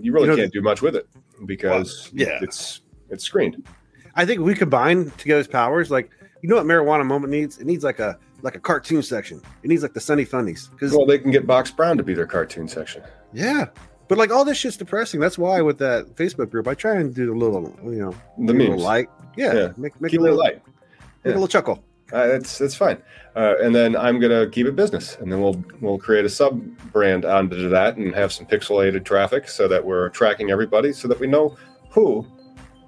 [0.00, 1.08] you really You know, can't do much with it
[1.46, 2.38] because Well, yeah.
[2.42, 3.66] it's it's screened.
[4.14, 5.90] I think we combine together's powers.
[5.90, 6.10] Like
[6.42, 7.58] you know what marijuana moment needs?
[7.58, 9.40] It needs like a like a cartoon section.
[9.62, 12.14] It needs like the Sunny Funnies because Well, they can get Box Brown to be
[12.14, 13.02] their cartoon section.
[13.32, 13.66] yeah.
[14.08, 15.20] But like all this shit's depressing.
[15.20, 18.52] That's why with that Facebook group, I try and do a little, you know, The
[18.52, 19.08] a little memes, light.
[19.36, 19.72] Yeah, Yeah.
[19.76, 20.62] make make keep a little light.
[20.64, 20.74] make
[21.24, 21.30] Yeah.
[21.32, 21.82] a little chuckle.
[22.12, 22.98] Uh, that's that's fine.
[23.34, 26.62] Uh, and then I'm gonna keep it business, and then we'll we'll create a sub
[26.92, 31.18] brand onto that and have some pixelated traffic so that we're tracking everybody, so that
[31.18, 31.56] we know
[31.90, 32.24] who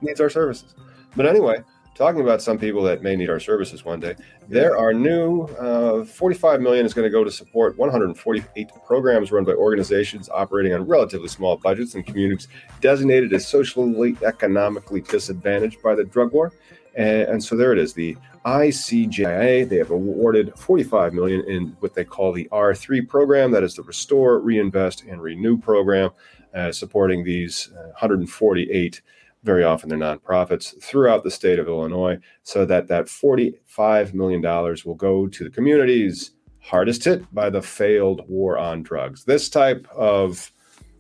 [0.03, 0.77] needs our services.
[1.17, 1.63] But anyway,
[1.99, 4.15] talking about some people that may need our services one day,
[4.49, 9.45] there are new uh, 45 million is going to go to support 148 programs run
[9.45, 12.47] by organizations operating on relatively small budgets in communities
[12.81, 16.53] designated as socially economically disadvantaged by the drug war.
[16.95, 17.95] And, and so there it is.
[17.95, 23.65] The ICJIA, they have awarded 45 million in what they call the R3 program, that
[23.65, 26.11] is the Restore, Reinvest, and Renew program,
[26.55, 29.03] uh, supporting these uh, 148.
[29.49, 34.85] Very often they're nonprofits throughout the state of Illinois, so that that 45 million dollars
[34.85, 39.25] will go to the communities hardest hit by the failed war on drugs.
[39.25, 40.53] This type of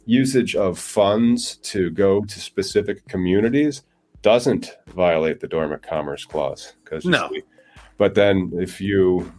[0.06, 3.82] usage of funds to go to specific communities
[4.22, 7.28] doesn't violate the dormant commerce clause because No.
[7.98, 9.30] but then if you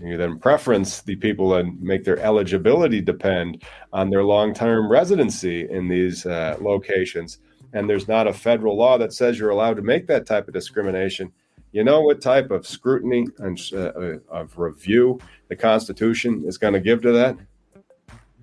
[0.00, 5.88] you then preference the people and make their eligibility depend on their long-term residency in
[5.88, 7.38] these uh, locations
[7.72, 10.54] and there's not a federal law that says you're allowed to make that type of
[10.54, 11.32] discrimination
[11.72, 16.80] you know what type of scrutiny and uh, of review the constitution is going to
[16.80, 17.36] give to that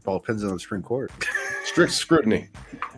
[0.05, 1.11] All depends on the Supreme Court.
[1.65, 2.49] strict scrutiny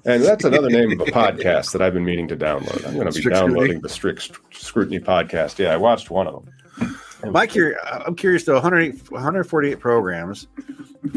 [0.06, 3.08] and that's another name of a podcast that i've been meaning to download i'm going
[3.08, 6.52] to be Strict downloading the strict scrutiny podcast yeah i watched one of them
[7.32, 8.60] My cur- I'm curious though.
[8.60, 10.48] 148 programs,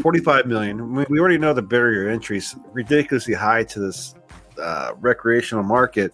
[0.01, 0.93] 45 million.
[1.07, 4.15] We already know the barrier entry is ridiculously high to this
[4.59, 6.13] uh, recreational market.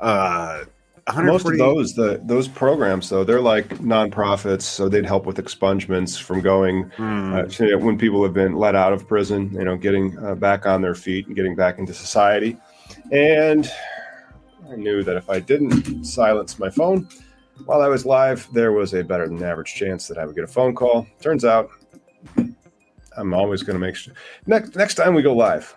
[0.00, 0.64] Uh,
[1.22, 6.20] most of those the those programs though they're like nonprofits so they'd help with expungements
[6.20, 7.32] from going Hmm.
[7.32, 10.82] uh, when people have been let out of prison you know getting uh, back on
[10.82, 12.56] their feet and getting back into society
[13.12, 13.70] and
[14.68, 17.08] i knew that if i didn't silence my phone
[17.66, 20.42] while i was live there was a better than average chance that i would get
[20.42, 21.70] a phone call turns out
[23.16, 24.12] i'm always going to make sure
[24.46, 25.72] next next time we go live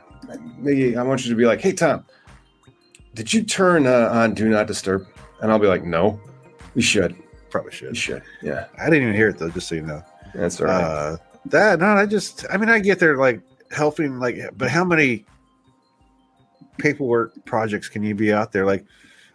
[0.57, 2.05] maybe i want you to be like hey tom
[3.15, 5.05] did you turn uh, on do not disturb
[5.41, 6.19] and i'll be like no
[6.75, 7.15] you should
[7.49, 7.97] probably you should.
[7.97, 10.03] should yeah I didn't even hear it though, just so you know.
[10.33, 14.19] that's all right Uh, that no, I just I mean I get there like helping
[14.19, 15.25] like, but how many
[16.77, 18.85] paperwork projects can you be out there like?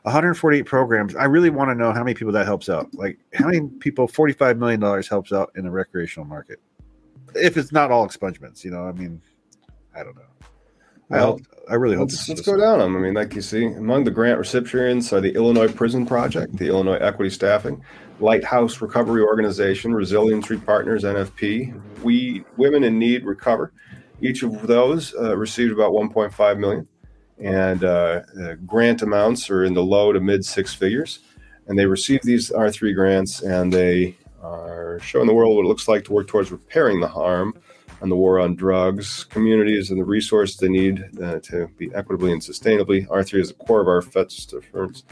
[0.03, 1.17] 148 programs.
[1.17, 2.93] I really want to know how many people that helps out.
[2.93, 6.61] Like how many people 45 million dollars helps out in the recreational market.
[7.35, 9.23] If it's not all expungements, you know, I mean,
[9.97, 10.23] I don't know.
[11.11, 12.97] I hope I really hope Let's, let's go down them.
[12.97, 16.67] I mean, like you see, among the grant recipients are the Illinois Prison Project, the
[16.67, 17.83] Illinois Equity Staffing,
[18.21, 23.73] Lighthouse Recovery Organization, Resiliency Partners NFP, We Women in Need Recover.
[24.21, 26.87] Each of those uh, received about 1.5 million,
[27.39, 31.21] and uh, uh, grant amounts are in the low to mid six figures.
[31.67, 35.89] And they received these R3 grants, and they are showing the world what it looks
[35.89, 37.55] like to work towards repairing the harm
[38.05, 42.33] on the war on drugs, communities, and the resources they need uh, to be equitably
[42.33, 43.09] and sustainably.
[43.09, 45.05] R3 is the core of our FETS defense.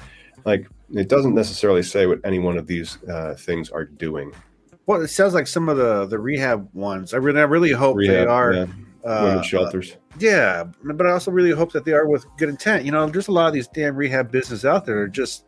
[0.45, 4.33] Like, it doesn't necessarily say what any one of these uh, things are doing.
[4.85, 7.15] Well, it sounds like some of the the rehab ones.
[7.15, 8.53] I really, I really hope they are.
[8.53, 8.67] yeah,
[9.05, 9.97] uh, women's shelters.
[10.19, 12.85] Yeah, but I also really hope that they are with good intent.
[12.85, 15.47] You know, there's a lot of these damn rehab businesses out there are just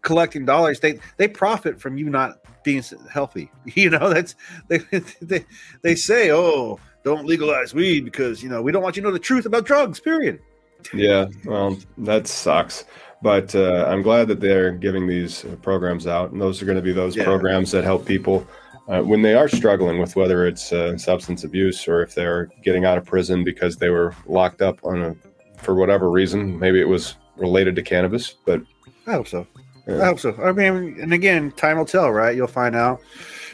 [0.00, 0.80] collecting dollars.
[0.80, 3.50] They they profit from you not being healthy.
[3.74, 4.34] You know, that's
[4.68, 4.78] they
[5.22, 5.44] they
[5.82, 9.12] they say, oh, don't legalize weed because you know we don't want you to know
[9.12, 10.00] the truth about drugs.
[10.00, 10.40] Period.
[10.94, 12.84] Yeah, well, that sucks.
[13.20, 16.82] But uh, I'm glad that they're giving these programs out, and those are going to
[16.82, 17.24] be those Yeah.
[17.24, 18.46] programs that help people
[18.88, 22.84] uh, when they are struggling with whether it's uh, substance abuse or if they're getting
[22.84, 25.16] out of prison because they were locked up on a
[25.56, 26.56] for whatever reason.
[26.60, 28.62] Maybe it was related to cannabis, but
[29.08, 29.48] I hope so.
[29.88, 30.34] I hope so.
[30.42, 32.36] I mean, and again, time will tell, right?
[32.36, 33.00] You'll find out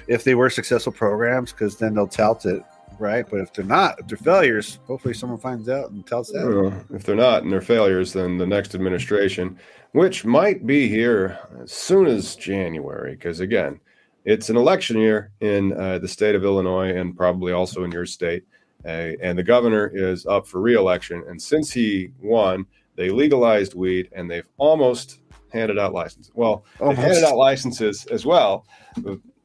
[0.08, 2.62] if they were successful programs because then they'll tout it,
[2.98, 3.24] right?
[3.28, 6.44] But if they're not, if they're failures, hopefully someone finds out and tells that.
[6.90, 9.58] uh, if they're not and they're failures, then the next administration,
[9.92, 13.80] which might be here as soon as January, because again,
[14.24, 18.06] it's an election year in uh, the state of Illinois and probably also in your
[18.06, 18.44] state.
[18.84, 21.22] Uh, and the governor is up for reelection.
[21.28, 22.66] And since he won,
[22.96, 25.20] they legalized weed and they've almost
[25.54, 26.30] handed out licenses.
[26.34, 28.66] Well, handed out licenses as well.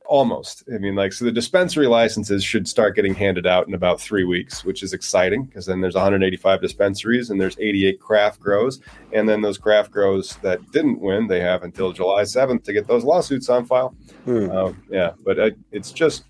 [0.05, 0.63] Almost.
[0.73, 4.23] I mean, like, so the dispensary licenses should start getting handed out in about three
[4.23, 8.79] weeks, which is exciting because then there's 185 dispensaries and there's 88 craft grows.
[9.13, 12.87] And then those craft grows that didn't win, they have until July 7th to get
[12.87, 13.95] those lawsuits on file.
[14.25, 14.49] Hmm.
[14.49, 16.23] Um, yeah, but uh, it's just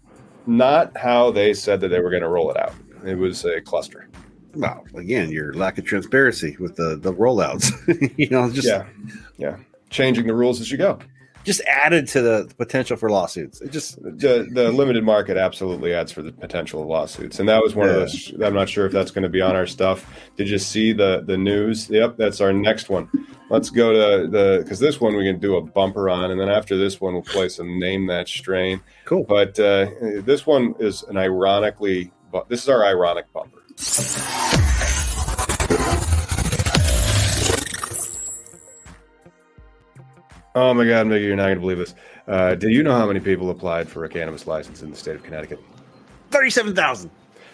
[0.46, 2.74] not how they said that they were going to roll it out.
[3.06, 4.10] It was a cluster.
[4.56, 7.72] Well, again, your lack of transparency with the the rollouts,
[8.18, 8.86] you know, just yeah,
[9.38, 9.58] yeah.
[9.90, 11.00] Changing the rules as you go.
[11.46, 13.62] just added to the potential for lawsuits.
[13.62, 17.64] It just The, the limited market absolutely adds for the potential of lawsuits, and that
[17.64, 18.00] was one of Yeah.
[18.02, 18.34] those.
[18.44, 20.06] I'm not sure if that's going to be on our stuff.
[20.36, 21.90] Did you see the the news?
[21.90, 23.10] Yep, that's our next one.
[23.50, 26.50] Let's go to the because this one we can do a bumper on, and then
[26.50, 28.82] after this one we'll play some name that strain.
[29.06, 29.24] cool.
[29.24, 29.88] But uh,
[30.24, 32.12] this one is an ironically,
[32.50, 33.64] this is our ironic bumper.
[40.62, 41.96] Oh my God, Mickey, you're not going to believe this.
[42.28, 45.16] Uh, do you know how many people applied for a cannabis license in the state
[45.16, 45.58] of Connecticut?
[46.32, 47.12] Thirty-seven thousand.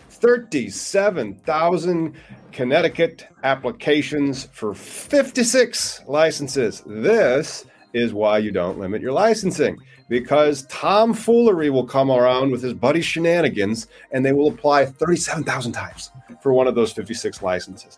[0.10, 2.16] 37,000
[2.52, 6.82] Connecticut applications for 56 licenses.
[6.88, 7.66] This
[7.96, 9.78] is why you don't limit your licensing
[10.10, 16.12] because tomfoolery will come around with his buddy shenanigans and they will apply 37,000 times
[16.42, 17.98] for one of those 56 licenses.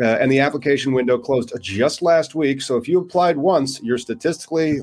[0.00, 2.60] Uh, and the application window closed just last week.
[2.60, 4.80] So if you applied once, you're statistically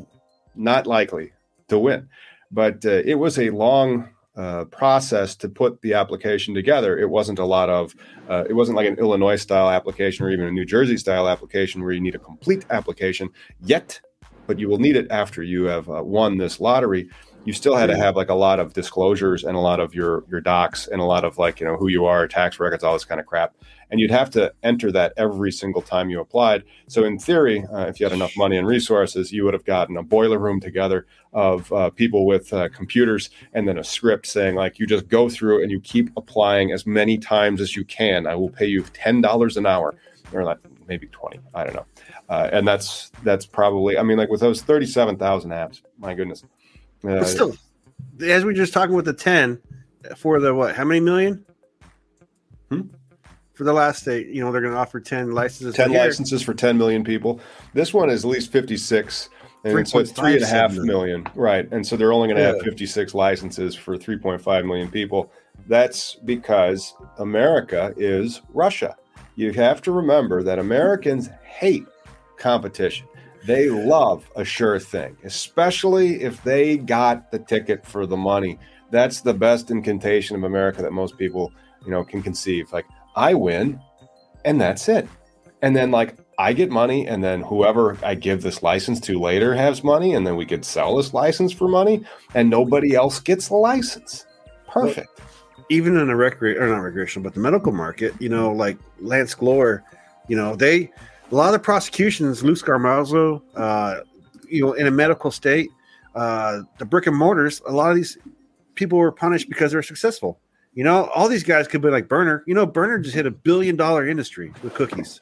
[0.56, 1.32] not likely
[1.68, 2.10] to win.
[2.52, 6.98] But uh, it was a long uh, process to put the application together.
[6.98, 7.96] It wasn't a lot of,
[8.30, 11.82] uh, it wasn't like an Illinois style application or even a New Jersey style application
[11.82, 13.30] where you need a complete application
[13.62, 14.00] yet,
[14.48, 17.10] but you will need it after you have uh, won this lottery.
[17.46, 20.24] You still had to have like a lot of disclosures and a lot of your
[20.32, 22.94] your docs and a lot of like you know who you are, tax records, all
[22.94, 23.54] this kind of crap,
[23.92, 26.64] and you'd have to enter that every single time you applied.
[26.88, 29.96] So in theory, uh, if you had enough money and resources, you would have gotten
[29.96, 34.56] a boiler room together of uh, people with uh, computers and then a script saying
[34.56, 38.26] like you just go through and you keep applying as many times as you can.
[38.26, 39.94] I will pay you ten dollars an hour,
[40.34, 41.40] or like maybe twenty.
[41.54, 41.86] I don't know.
[42.30, 43.98] Uh, and that's that's probably.
[43.98, 46.44] I mean, like with those thirty-seven thousand apps, my goodness.
[47.04, 47.56] Uh, But still,
[48.22, 49.62] as we were just talking with the ten
[50.16, 50.76] for the what?
[50.76, 51.46] How many million?
[52.70, 52.82] Hmm?
[53.54, 55.76] For the last state, you know, they're going to offer ten licenses.
[55.76, 56.02] 10 a year.
[56.04, 57.40] licenses for 10 million people.
[57.74, 59.30] This one is at least 56.
[59.64, 60.88] And so it's three and a half million.
[60.88, 61.28] million.
[61.34, 61.68] Right.
[61.72, 65.32] And so they're only going to have 56 licenses for 3.5 million people.
[65.68, 68.96] That's because America is Russia.
[69.36, 71.86] You have to remember that Americans hate
[72.38, 73.08] competition.
[73.46, 78.58] They love a sure thing, especially if they got the ticket for the money.
[78.92, 81.52] That's the best incantation of America that most people,
[81.84, 82.72] you know, can conceive.
[82.72, 82.86] Like,
[83.16, 83.80] I win,
[84.46, 85.08] and that's it.
[85.62, 89.54] And then like I get money, and then whoever I give this license to later
[89.54, 92.04] has money, and then we could sell this license for money,
[92.34, 94.26] and nobody else gets the license.
[94.68, 95.10] Perfect.
[95.70, 99.34] Even in a recre or not recreational, but the medical market, you know, like Lance
[99.34, 99.82] Glore,
[100.28, 100.92] you know, they
[101.32, 104.02] a lot of the prosecutions, Lou Scarmazzo, uh,
[104.48, 105.70] you know, in a medical state,
[106.14, 108.18] uh, the brick and mortars, a lot of these
[108.76, 110.40] people were punished because they were successful.
[110.74, 112.44] You know, all these guys could be like Berner.
[112.48, 115.22] You know, Berner just hit a billion dollar industry with cookies.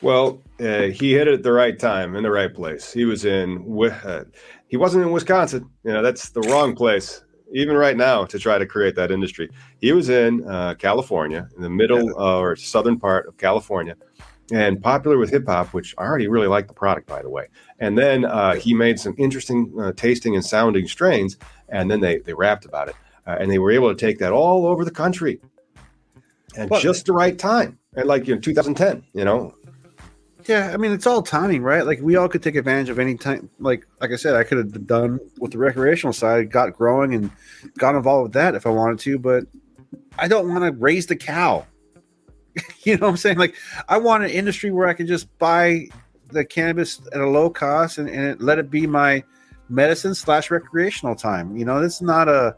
[0.00, 2.92] Well, uh, he hit it at the right time in the right place.
[2.92, 3.80] He was in.
[3.82, 4.24] Uh,
[4.68, 5.70] he wasn't in Wisconsin.
[5.82, 7.23] You know, that's the wrong place.
[7.54, 9.48] Even right now, to try to create that industry,
[9.78, 13.94] he was in uh, California, in the middle uh, or southern part of California,
[14.52, 17.46] and popular with hip hop, which I already really like the product, by the way.
[17.78, 21.36] And then uh, he made some interesting uh, tasting and sounding strains,
[21.68, 24.66] and then they they rapped about it, and they were able to take that all
[24.66, 25.40] over the country,
[26.56, 29.54] and well, just the right time, and like in 2010, you know,
[30.46, 31.86] yeah, I mean it's all timing, right?
[31.86, 33.50] Like we all could take advantage of any time.
[33.58, 37.30] Like like I said, I could have done with the recreational side, got growing and
[37.78, 39.44] got involved with that if I wanted to, but
[40.18, 41.66] I don't want to raise the cow.
[42.82, 43.38] you know what I'm saying?
[43.38, 43.54] Like
[43.88, 45.88] I want an industry where I can just buy
[46.30, 49.22] the cannabis at a low cost and, and let it be my
[49.68, 51.56] medicine slash recreational time.
[51.56, 52.56] You know, it's not a,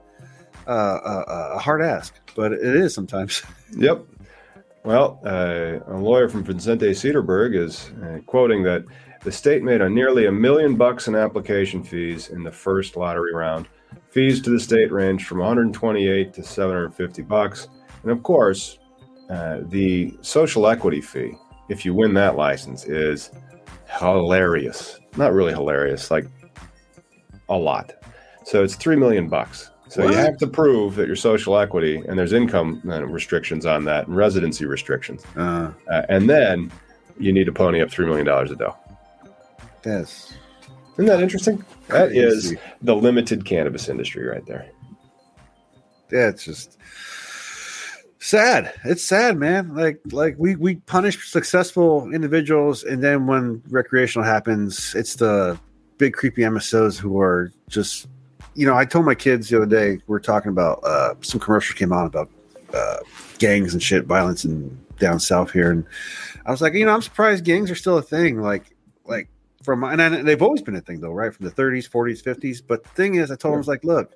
[0.67, 3.43] a, a, a hard ask, but it is sometimes.
[3.77, 4.07] Yep.
[4.87, 8.85] Well, uh, a lawyer from Vicente Sederberg is uh, quoting that
[9.25, 13.35] the state made a nearly a million bucks in application fees in the first lottery
[13.35, 13.67] round.
[14.11, 17.67] Fees to the state range from 128 to 750 bucks,
[18.05, 18.79] and of course,
[19.29, 21.33] uh, the social equity fee,
[21.69, 23.33] if you win that license, is
[23.99, 25.01] hilarious.
[25.17, 26.27] Not really hilarious, like
[27.49, 27.93] a lot.
[28.45, 29.69] So it's three million bucks.
[29.89, 30.13] So what?
[30.13, 34.09] you have to prove that you're social equity, and there's income uh, restrictions on that,
[34.09, 36.73] and residency restrictions, uh, uh, and then
[37.19, 38.77] you need to pony up three million dollars a dough.
[39.85, 40.35] Yes,
[40.95, 41.65] isn't that interesting?
[41.89, 44.67] That is the limited cannabis industry right there.
[46.11, 46.79] Yeah, it's just
[48.19, 48.73] sad.
[48.85, 49.75] It's sad, man.
[49.75, 55.59] Like like we we punish successful individuals, and then when recreational happens, it's the
[55.99, 58.09] big creepy MSOs who are just
[58.57, 61.39] you know, I told my kids the other day we are talking about uh, some
[61.39, 62.31] commercial came on about
[62.73, 62.97] uh,
[63.39, 65.85] gangs and shit, violence and down south here, and
[66.47, 68.41] I was like, you know, I'm surprised gangs are still a thing.
[68.41, 69.29] Like, like
[69.63, 71.35] from and I, they've always been a thing though, right?
[71.35, 72.63] From the 30s, 40s, 50s.
[72.67, 74.15] But the thing is, I told them, I was like, look,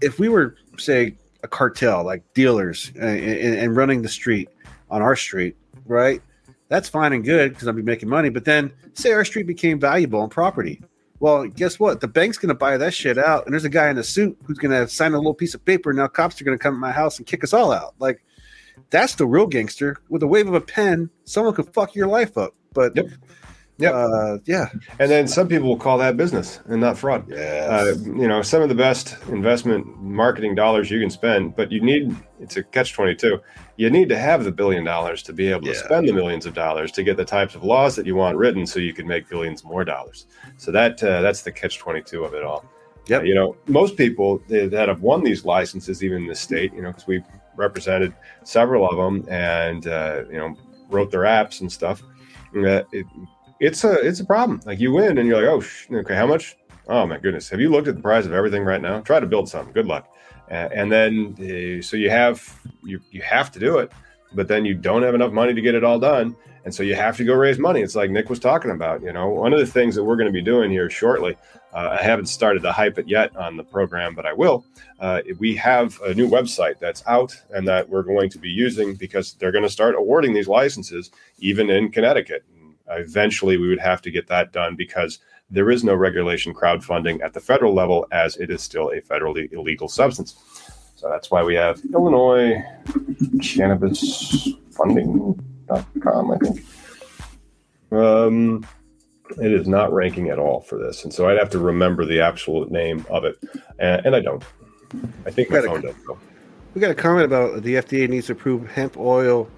[0.00, 4.48] if we were say a cartel, like dealers, and, and, and running the street
[4.90, 6.22] on our street, right?
[6.68, 8.30] That's fine and good because I'll be making money.
[8.30, 10.80] But then, say our street became valuable and property
[11.22, 12.00] well, guess what?
[12.00, 14.36] The bank's going to buy that shit out, and there's a guy in a suit
[14.42, 15.92] who's going to sign a little piece of paper.
[15.92, 17.94] Now cops are going to come to my house and kick us all out.
[18.00, 18.24] Like
[18.90, 19.98] that's the real gangster.
[20.08, 22.56] With a wave of a pen, someone could fuck your life up.
[22.74, 23.06] But yep.
[23.78, 23.94] Yep.
[23.94, 24.68] Uh, yeah.
[24.98, 27.28] And then some people will call that business and not fraud.
[27.28, 27.68] Yeah.
[27.70, 31.80] Uh, you know, some of the best investment marketing dollars you can spend, but you
[31.80, 33.40] need it's a catch 22.
[33.76, 35.72] You need to have the billion dollars to be able yeah.
[35.72, 38.36] to spend the millions of dollars to get the types of laws that you want
[38.36, 40.26] written so you can make billions more dollars.
[40.58, 42.64] So that uh, that's the catch 22 of it all.
[43.08, 43.18] Yeah.
[43.18, 46.82] Uh, you know, most people that have won these licenses, even in the state, you
[46.82, 47.22] know, because we
[47.56, 48.14] represented
[48.44, 50.56] several of them and, uh, you know,
[50.88, 52.02] wrote their apps and stuff.
[52.54, 53.06] Uh, it,
[53.62, 54.60] it's a it's a problem.
[54.66, 56.56] Like you win and you're like, oh, sh- okay, how much?
[56.88, 59.00] Oh my goodness, have you looked at the price of everything right now?
[59.00, 59.72] Try to build something.
[59.72, 60.08] Good luck.
[60.50, 63.92] Uh, and then uh, so you have you you have to do it,
[64.34, 66.34] but then you don't have enough money to get it all done,
[66.64, 67.82] and so you have to go raise money.
[67.82, 69.00] It's like Nick was talking about.
[69.00, 71.36] You know, one of the things that we're going to be doing here shortly.
[71.72, 74.62] Uh, I haven't started to hype it yet on the program, but I will.
[75.00, 78.94] Uh, we have a new website that's out and that we're going to be using
[78.94, 82.44] because they're going to start awarding these licenses even in Connecticut
[82.98, 85.18] eventually we would have to get that done because
[85.50, 89.52] there is no regulation crowdfunding at the federal level as it is still a federally
[89.52, 90.34] illegal substance.
[90.96, 92.62] So that's why we have Illinois
[93.42, 96.64] cannabis funding.com, I think.
[97.90, 98.66] Um,
[99.40, 101.04] it is not ranking at all for this.
[101.04, 103.38] And so I'd have to remember the absolute name of it.
[103.78, 104.42] And, and I don't.
[105.26, 105.94] I think my phone does.
[106.74, 109.48] We got a comment about the FDA needs to approve hemp oil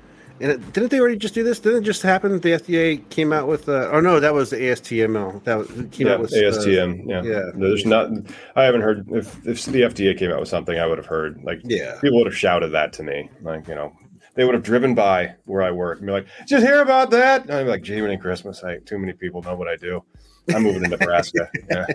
[0.41, 1.61] and it, didn't they already just do this?
[1.61, 2.33] Didn't it just happen?
[2.41, 5.45] The FDA came out with, uh, oh no, that was the ASTML.
[5.45, 7.01] That was, came yeah, out with ASTM.
[7.01, 7.51] Uh, yeah, yeah.
[7.55, 8.11] There's not.
[8.57, 11.43] I haven't heard if if the FDA came out with something, I would have heard.
[11.45, 13.31] Like, yeah, people would have shouted that to me.
[13.43, 13.93] Like, you know,
[14.35, 17.43] they would have driven by where I work and be like, "Just hear about that?"
[17.43, 18.65] And I'd be like, "Jiminy Christmas!
[18.65, 20.03] I too many people know what I do.
[20.53, 21.87] I'm moving to Nebraska." Yeah.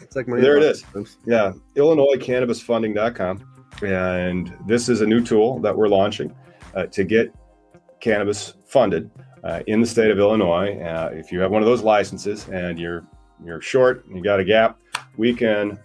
[0.00, 0.84] it's like there it is.
[1.26, 3.44] Yeah, IllinoisCannabisFunding.com,
[3.82, 6.34] and this is a new tool that we're launching
[6.74, 7.34] uh, to get
[8.00, 9.10] cannabis funded
[9.44, 10.78] uh, in the state of Illinois.
[10.80, 13.04] Uh, if you have one of those licenses and you're
[13.44, 14.78] you're short and you got a gap,
[15.16, 15.78] we can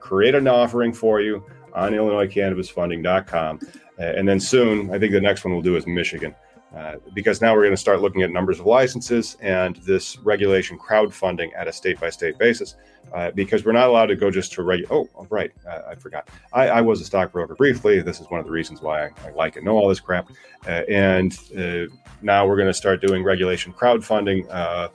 [0.00, 3.60] create an offering for you on IllinoisCannabisFunding.com.
[3.98, 6.34] Uh, and then soon, I think the next one we'll do is Michigan.
[6.76, 10.78] Uh, because now we're going to start looking at numbers of licenses and this regulation
[10.78, 12.76] crowdfunding at a state by state basis.
[13.14, 14.92] Uh, because we're not allowed to go just to regular.
[14.92, 16.28] Oh, oh, right, uh, I forgot.
[16.52, 18.02] I, I, was a stockbroker briefly.
[18.02, 19.62] This is one of the reasons why I, I like it.
[19.62, 20.28] Know all this crap,
[20.66, 24.88] uh, and uh, now we're going to start doing regulation crowdfunding, uh,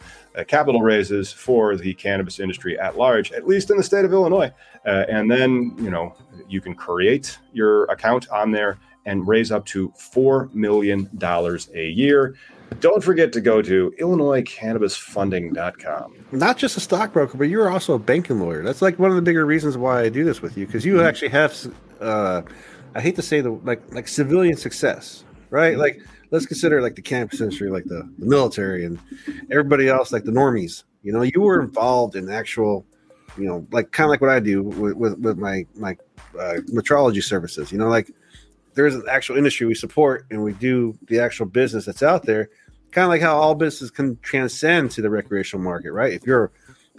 [0.45, 4.51] capital raises for the cannabis industry at large, at least in the state of Illinois.
[4.83, 6.13] and then you know
[6.49, 11.09] you can create your account on there and raise up to $4 million
[11.73, 12.35] a year.
[12.79, 16.25] Don't forget to go to IllinoisCannabisFunding.com.
[16.31, 18.63] Not just a stockbroker, but you're also a banking lawyer.
[18.63, 20.93] That's like one of the bigger reasons why I do this with you because you
[20.95, 21.05] mm-hmm.
[21.05, 21.53] actually have,
[21.99, 22.43] uh,
[22.95, 25.73] I hate to say the like like civilian success, right?
[25.73, 25.81] Mm-hmm.
[25.81, 28.97] Like let's consider like the campus industry, like the, the military and
[29.51, 30.83] everybody else, like the normies.
[31.03, 32.85] You know, you were involved in actual,
[33.37, 35.97] you know, like kind of like what I do with with, with my my
[36.39, 37.69] uh, metrology services.
[37.71, 38.11] You know, like
[38.73, 42.49] there's an actual industry we support and we do the actual business that's out there
[42.91, 46.13] kind of like how all business can transcend to the recreational market right?
[46.13, 46.51] If you're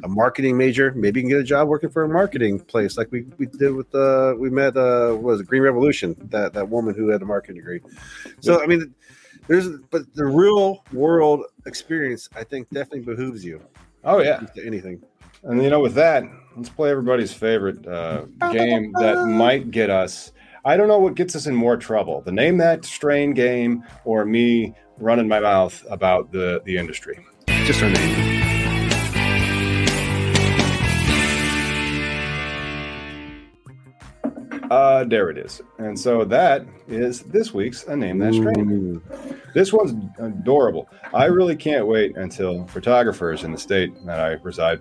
[0.02, 3.10] a marketing major maybe you can get a job working for a marketing place like
[3.12, 6.94] we, we did with uh we met uh was it green revolution that that woman
[6.94, 7.80] who had a marketing degree.
[8.40, 8.94] So i mean
[9.48, 13.60] there's but the real world experience i think definitely behooves you.
[14.04, 14.42] Oh yeah.
[14.64, 15.02] Anything.
[15.42, 16.24] And you know with that
[16.56, 20.32] let's play everybody's favorite uh game that might get us
[20.64, 24.24] I don't know what gets us in more trouble: the name that strain game, or
[24.24, 27.18] me running my mouth about the the industry.
[27.48, 28.42] Just our name.
[34.70, 35.60] Uh, there it is.
[35.78, 39.02] And so that is this week's A Name That Strain.
[39.54, 40.88] This one's adorable.
[41.12, 44.80] I really can't wait until photographers in the state that I reside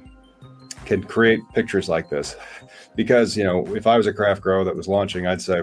[0.92, 2.36] can create pictures like this.
[2.96, 5.62] Because you know if i was a craft grow that was launching i'd say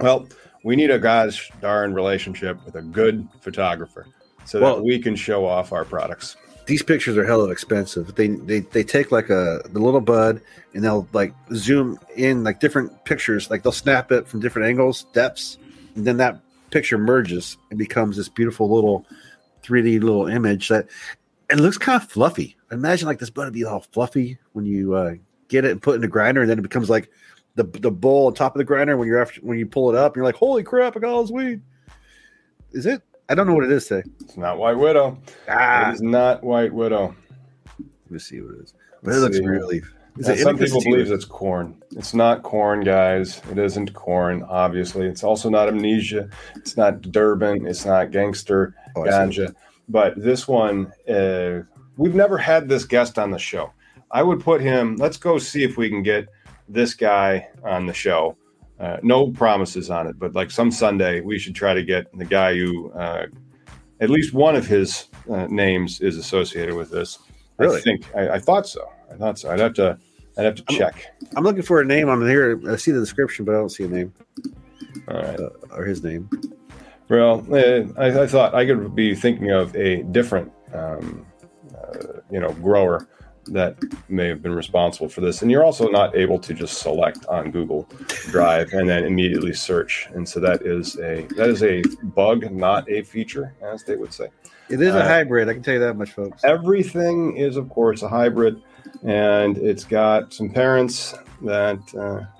[0.00, 0.26] well
[0.64, 4.06] we need a gosh darn relationship with a good photographer
[4.46, 6.36] so well, that we can show off our products.
[6.66, 8.14] these pictures are hella expensive.
[8.14, 10.40] They, they they take like a the little bud
[10.74, 13.50] and they'll like zoom in like different pictures.
[13.50, 15.58] Like they'll snap it from different angles depths
[15.94, 19.04] and then that picture merges and becomes this beautiful little
[19.62, 20.86] 3d little image that
[21.50, 24.94] it looks kind of fluffy imagine like this bud would be all fluffy when you
[24.94, 25.14] uh,
[25.48, 27.10] get it and put it in the grinder, and then it becomes like
[27.56, 29.96] the the bowl on top of the grinder when you're after when you pull it
[29.96, 30.96] up, and you're like, "Holy crap!
[30.96, 31.60] I got all this weed."
[32.72, 33.02] Is it?
[33.28, 34.08] I don't know what it is today.
[34.20, 35.18] It's not White Widow.
[35.48, 37.14] Ah, it is not White Widow.
[37.78, 38.74] Let me see what it is.
[39.02, 39.46] But Let's it looks see.
[39.46, 39.82] really.
[40.18, 41.80] Yeah, some people believe it's corn.
[41.92, 43.40] It's not corn, guys.
[43.50, 44.42] It isn't corn.
[44.42, 46.28] Obviously, it's also not amnesia.
[46.56, 47.66] It's not Durban.
[47.66, 49.54] It's not gangster oh, ganja.
[49.90, 51.62] But this one, uh,
[51.96, 53.72] we've never had this guest on the show.
[54.12, 54.96] I would put him.
[54.96, 56.28] Let's go see if we can get
[56.68, 58.36] this guy on the show.
[58.78, 62.24] Uh, no promises on it, but like some Sunday, we should try to get the
[62.24, 63.26] guy who uh,
[64.00, 67.18] at least one of his uh, names is associated with this.
[67.58, 67.78] Really?
[67.78, 68.88] I think I, I, thought so.
[69.12, 69.50] I thought so.
[69.50, 69.98] I'd have to.
[70.38, 71.04] I'd have to I'm, check.
[71.36, 72.58] I'm looking for a name on here.
[72.70, 74.14] I see the description, but I don't see a name.
[75.08, 76.30] All right, uh, or his name.
[77.10, 81.26] Well, eh, I, I, thought I could be thinking of a different, um,
[81.76, 83.08] uh, you know, grower
[83.46, 83.76] that
[84.08, 85.42] may have been responsible for this.
[85.42, 87.88] And you're also not able to just select on Google
[88.28, 90.08] Drive and then immediately search.
[90.14, 91.82] And so that is a that is a
[92.14, 94.28] bug, not a feature, as they would say.
[94.68, 95.48] It is a uh, hybrid.
[95.48, 96.44] I can tell you that much, folks.
[96.44, 98.62] Everything is, of course, a hybrid,
[99.02, 102.39] and it's got some parents that uh,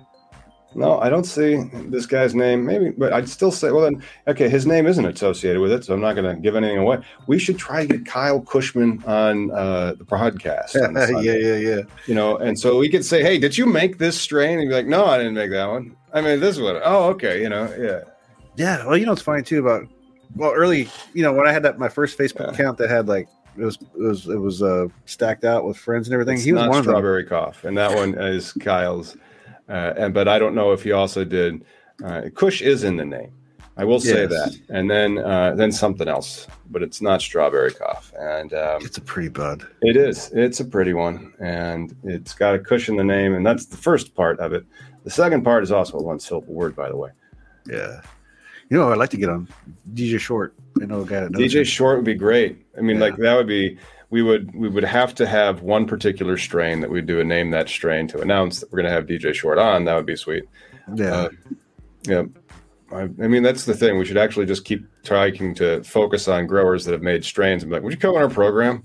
[0.74, 1.56] no, I don't see
[1.88, 2.64] this guy's name.
[2.64, 5.94] Maybe, but I'd still say, well, then, okay, his name isn't associated with it, so
[5.94, 6.98] I'm not going to give anything away.
[7.26, 10.74] We should try to get Kyle Kushman on uh, the podcast.
[11.24, 11.82] yeah, yeah, yeah.
[12.06, 14.60] You know, and so we could say, hey, did you make this strain?
[14.60, 15.96] And be like, no, I didn't make that one.
[16.12, 16.80] I mean, this one.
[16.84, 17.42] Oh, okay.
[17.42, 18.00] You know, yeah.
[18.56, 18.86] Yeah.
[18.86, 19.88] Well, you know, it's funny too about,
[20.36, 22.52] well, early, you know, when I had that, my first Facebook yeah.
[22.52, 26.06] account that had like, it was it was it was uh stacked out with friends
[26.06, 26.34] and everything.
[26.34, 29.16] It's he was one strawberry cough, and that one is Kyle's.
[29.70, 31.64] Uh, and but I don't know if he also did.
[32.04, 33.32] Uh, Kush is in the name.
[33.76, 34.30] I will say yes.
[34.30, 38.12] that, and then uh, then something else, but it's not strawberry cough.
[38.18, 39.66] And um, it's a pretty bud.
[39.80, 40.30] It is.
[40.32, 43.76] It's a pretty one, and it's got a Kush in the name, and that's the
[43.76, 44.66] first part of it.
[45.04, 47.10] The second part is also a one syllable word, by the way.
[47.66, 48.02] Yeah.
[48.68, 49.48] You know, I'd like to get on
[49.94, 50.54] DJ Short.
[50.82, 51.64] I know a guy that DJ him.
[51.64, 52.66] Short would be great.
[52.76, 53.02] I mean, yeah.
[53.02, 53.78] like that would be
[54.10, 57.50] we would we would have to have one particular strain that we'd do a name
[57.52, 59.84] that strain to announce that we're going to have DJ Short on.
[59.84, 60.44] That would be sweet.
[60.94, 61.28] Yeah, uh,
[62.02, 62.22] yeah.
[62.92, 63.98] I, I, mean, that's the thing.
[63.98, 67.70] We should actually just keep trying to focus on growers that have made strains and
[67.70, 68.84] be like, "Would you come on our program?"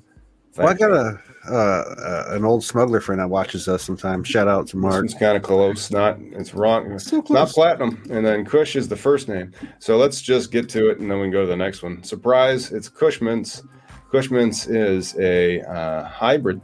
[0.58, 4.28] Well, I got a uh, uh, an old smuggler friend that watches us sometimes.
[4.28, 5.06] Shout out to Mark.
[5.06, 5.92] It's kind of close.
[5.92, 6.92] Not it's wrong.
[6.92, 8.04] It's Still not platinum.
[8.12, 9.52] And then Kush is the first name.
[9.80, 12.04] So let's just get to it, and then we can go to the next one.
[12.04, 12.72] Surprise!
[12.72, 13.64] It's Kush Mints.
[14.10, 16.62] Kush Mints is a uh, hybrid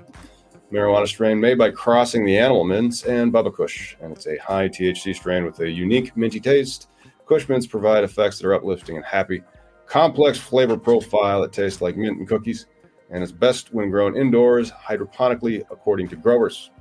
[0.71, 4.69] marijuana strain made by crossing the animal mints and Bubba Kush, and it's a high
[4.69, 6.87] THC strain with a unique minty taste.
[7.25, 9.43] Kush Mints provide effects that are uplifting and happy.
[9.85, 12.67] Complex flavor profile that tastes like mint and cookies,
[13.09, 16.71] and is best when grown indoors hydroponically, according to growers.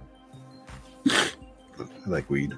[1.09, 1.29] I
[2.07, 2.57] like weed.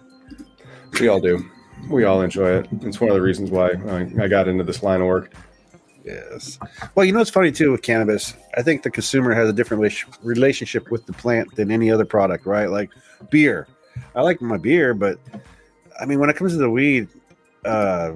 [1.00, 1.48] We all do.
[1.88, 2.68] We all enjoy it.
[2.82, 5.32] It's one of the reasons why I, I got into this line of work.
[6.04, 6.58] Yes.
[6.94, 8.34] Well, you know what's funny too with cannabis?
[8.56, 12.46] I think the consumer has a different relationship with the plant than any other product,
[12.46, 12.66] right?
[12.70, 12.90] Like
[13.30, 13.68] beer.
[14.14, 15.18] I like my beer, but
[16.00, 17.08] I mean, when it comes to the weed,
[17.64, 18.12] uh,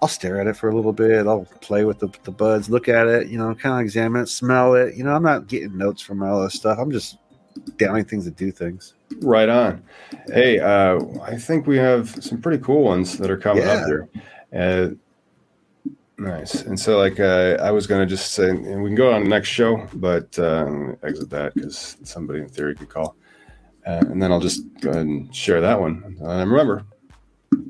[0.00, 1.26] I'll stare at it for a little bit.
[1.26, 4.28] I'll play with the, the buds, look at it, you know, kind of examine it,
[4.28, 4.94] smell it.
[4.94, 6.78] You know, I'm not getting notes from all this stuff.
[6.78, 7.18] I'm just
[7.76, 8.94] downing things that do things.
[9.20, 9.82] Right on.
[10.28, 13.72] Hey, uh, I think we have some pretty cool ones that are coming Yeah.
[13.72, 14.08] up here.
[14.54, 14.88] Uh,
[16.18, 16.62] nice.
[16.62, 19.24] And so, like, uh, I was going to just say, and we can go on
[19.24, 23.16] the next show, but uh, exit that because somebody in theory could call.
[23.86, 26.16] Uh, and then I'll just go ahead and share that one.
[26.20, 26.84] And remember,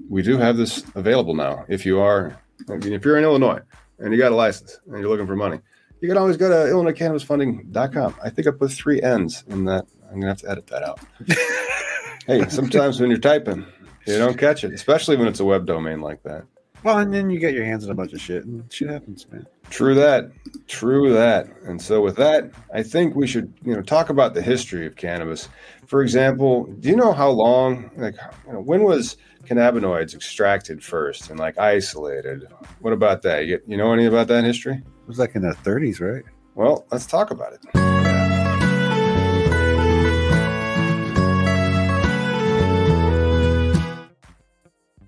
[0.09, 1.65] we do have this available now.
[1.69, 3.61] If you are, I mean, if you're in Illinois
[3.99, 5.61] and you got a license and you're looking for money,
[6.01, 8.17] you can always go to IllinoisCannabisFunding.com.
[8.23, 9.87] I think I put three N's in that.
[10.05, 11.01] I'm going to have to edit that out.
[12.27, 13.67] hey, sometimes when you're typing,
[14.07, 16.45] you don't catch it, especially when it's a web domain like that.
[16.85, 19.27] Well, and then you get your hands on a bunch of shit, and shit happens,
[19.31, 19.47] man.
[19.69, 20.31] True that.
[20.69, 21.49] True that.
[21.65, 24.97] And so with that, I think we should, you know, talk about the history of
[24.97, 25.49] cannabis.
[25.87, 28.15] For example, do you know how long like
[28.47, 32.47] you know, when was cannabinoids extracted first and like isolated?
[32.81, 33.47] What about that?
[33.47, 34.75] You, you know any about that history?
[34.77, 36.25] It was like in the 30s, right?
[36.55, 37.61] Well, let's talk about it.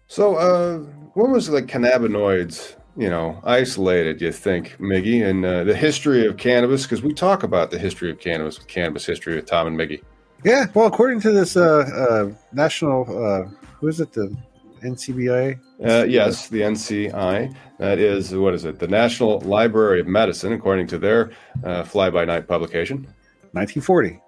[0.08, 0.84] So, uh,
[1.14, 4.20] when was the cannabinoids, you know, isolated?
[4.20, 6.84] You think, Miggy, and uh, the history of cannabis?
[6.84, 10.02] Because we talk about the history of cannabis with Cannabis History with Tom and Miggy.
[10.44, 13.48] Yeah, well, according to this uh, uh, national, uh,
[13.78, 14.12] who is it?
[14.12, 14.34] The
[14.82, 15.61] NCBI.
[15.84, 17.54] Uh, yes, the NCI.
[17.78, 18.78] That is what is it?
[18.78, 21.30] The National Library of Medicine, according to their
[21.64, 23.06] uh, fly-by-night publication.
[23.52, 24.20] 1940.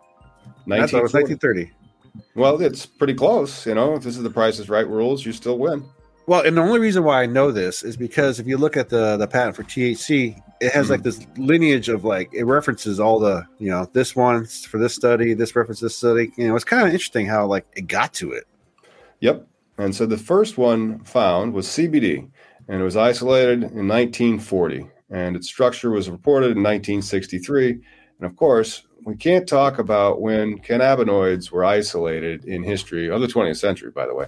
[0.71, 1.71] I thought it was 1930.
[2.35, 3.67] Well, it's pretty close.
[3.67, 5.85] You know, if this is the Price is Right rules, you still win.
[6.27, 8.89] Well, and the only reason why I know this is because if you look at
[8.89, 11.05] the the patent for THC, it has like hmm.
[11.05, 15.35] this lineage of like it references all the you know this one for this study,
[15.35, 16.33] this reference this study.
[16.37, 18.45] You know, it's kind of interesting how like it got to it.
[19.21, 19.47] Yep.
[19.79, 22.31] And so the first one found was CBD,
[22.69, 27.71] and it was isolated in 1940, and its structure was reported in 1963.
[27.71, 27.83] And
[28.31, 33.57] of course, we can't talk about when cannabinoids were isolated in history of the 20th
[33.57, 34.27] century, by the way,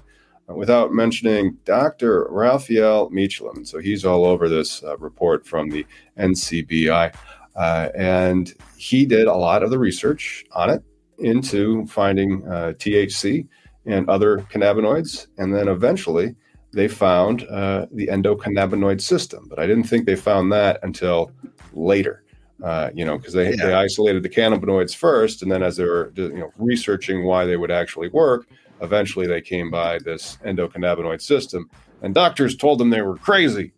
[0.48, 2.26] without mentioning Dr.
[2.30, 3.66] Raphael Mechoulam.
[3.66, 5.86] So he's all over this uh, report from the
[6.18, 7.14] NCBI.
[7.56, 10.82] Uh, and he did a lot of the research on it
[11.18, 13.46] into finding uh, THC
[13.86, 15.28] and other cannabinoids.
[15.38, 16.34] And then eventually
[16.72, 19.46] they found uh, the endocannabinoid system.
[19.48, 21.30] But I didn't think they found that until
[21.72, 22.24] later,
[22.62, 23.66] uh, you know, because they, Yeah.
[23.66, 25.42] they isolated the cannabinoids first.
[25.42, 28.46] And then as they were you know, researching why they would actually work,
[28.80, 31.68] eventually they came by this endocannabinoid system.
[32.02, 33.72] And doctors told them they were crazy.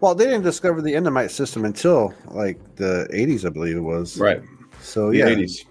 [0.00, 4.18] Well, they didn't discover the endemite system until like the 80s, I believe it was.
[4.18, 4.42] Right.
[4.80, 5.64] So the yeah, 80s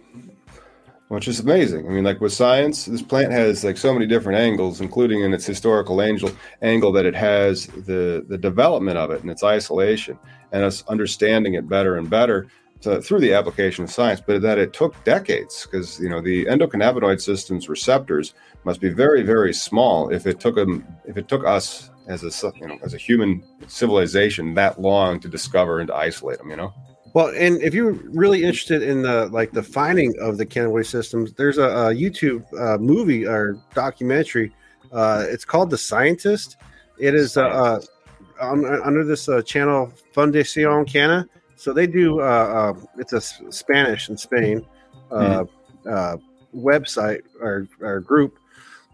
[1.12, 4.40] which is amazing i mean like with science this plant has like so many different
[4.40, 9.20] angles including in its historical angel angle that it has the the development of it
[9.20, 10.18] and its isolation
[10.54, 12.48] and us understanding it better and better
[12.82, 16.46] to, through the application of science but that it took decades because you know the
[16.46, 21.46] endocannabinoid system's receptors must be very very small if it took them if it took
[21.46, 25.96] us as a you know as a human civilization that long to discover and to
[25.96, 26.74] isolate them you know
[27.14, 31.34] Well, and if you're really interested in the like the finding of the cannabinoid systems,
[31.34, 34.54] there's a, a YouTube uh, movie or documentary.
[34.92, 36.58] Uh, it's called The Scientist.
[37.00, 37.82] It is uh, uh,
[38.40, 41.28] on, under this uh, channel Fundación CANNA.
[41.62, 42.22] So they do.
[42.22, 44.66] Uh, uh, it's a Spanish in Spain
[45.12, 45.46] uh,
[45.88, 46.18] uh,
[46.56, 48.40] website or, or group,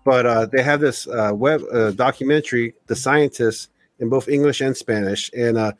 [0.03, 4.75] but uh, they have this uh, web uh, documentary, The Scientist, in both English and
[4.75, 5.71] Spanish, and uh,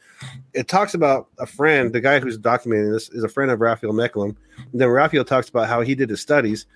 [0.54, 3.92] it talks about a friend, the guy who's documenting this is a friend of Raphael
[3.92, 4.38] Mechoulam.
[4.72, 6.68] And then Raphael talks about how he did his studies.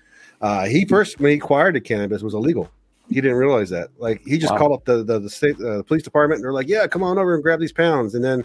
[0.42, 2.70] Uh, he first, when he acquired the cannabis, was illegal.
[3.08, 3.88] He didn't realize that.
[3.98, 4.58] Like he just Wow.
[4.58, 7.02] called up the the, the state uh, the police department, and they're like, "Yeah, come
[7.02, 8.44] on over and grab these pounds." And then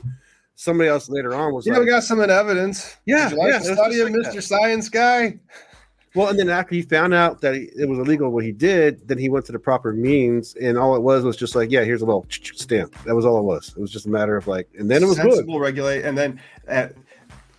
[0.57, 2.97] somebody else later on was Yeah, like, we got some evidence.
[3.05, 4.33] Yeah, like yeah, to it was study of like Mr.
[4.33, 4.41] that.
[4.41, 5.39] Science Guy.
[6.15, 9.19] well, and then after he found out that it was illegal what he did, then
[9.19, 12.01] he went to the proper means, and all it was was just like, yeah, here's
[12.01, 12.95] a little stamp.
[13.05, 13.69] That was all it was.
[13.69, 15.31] It was just a matter of like, and then it was good.
[15.31, 16.87] sensible regulate, and then uh,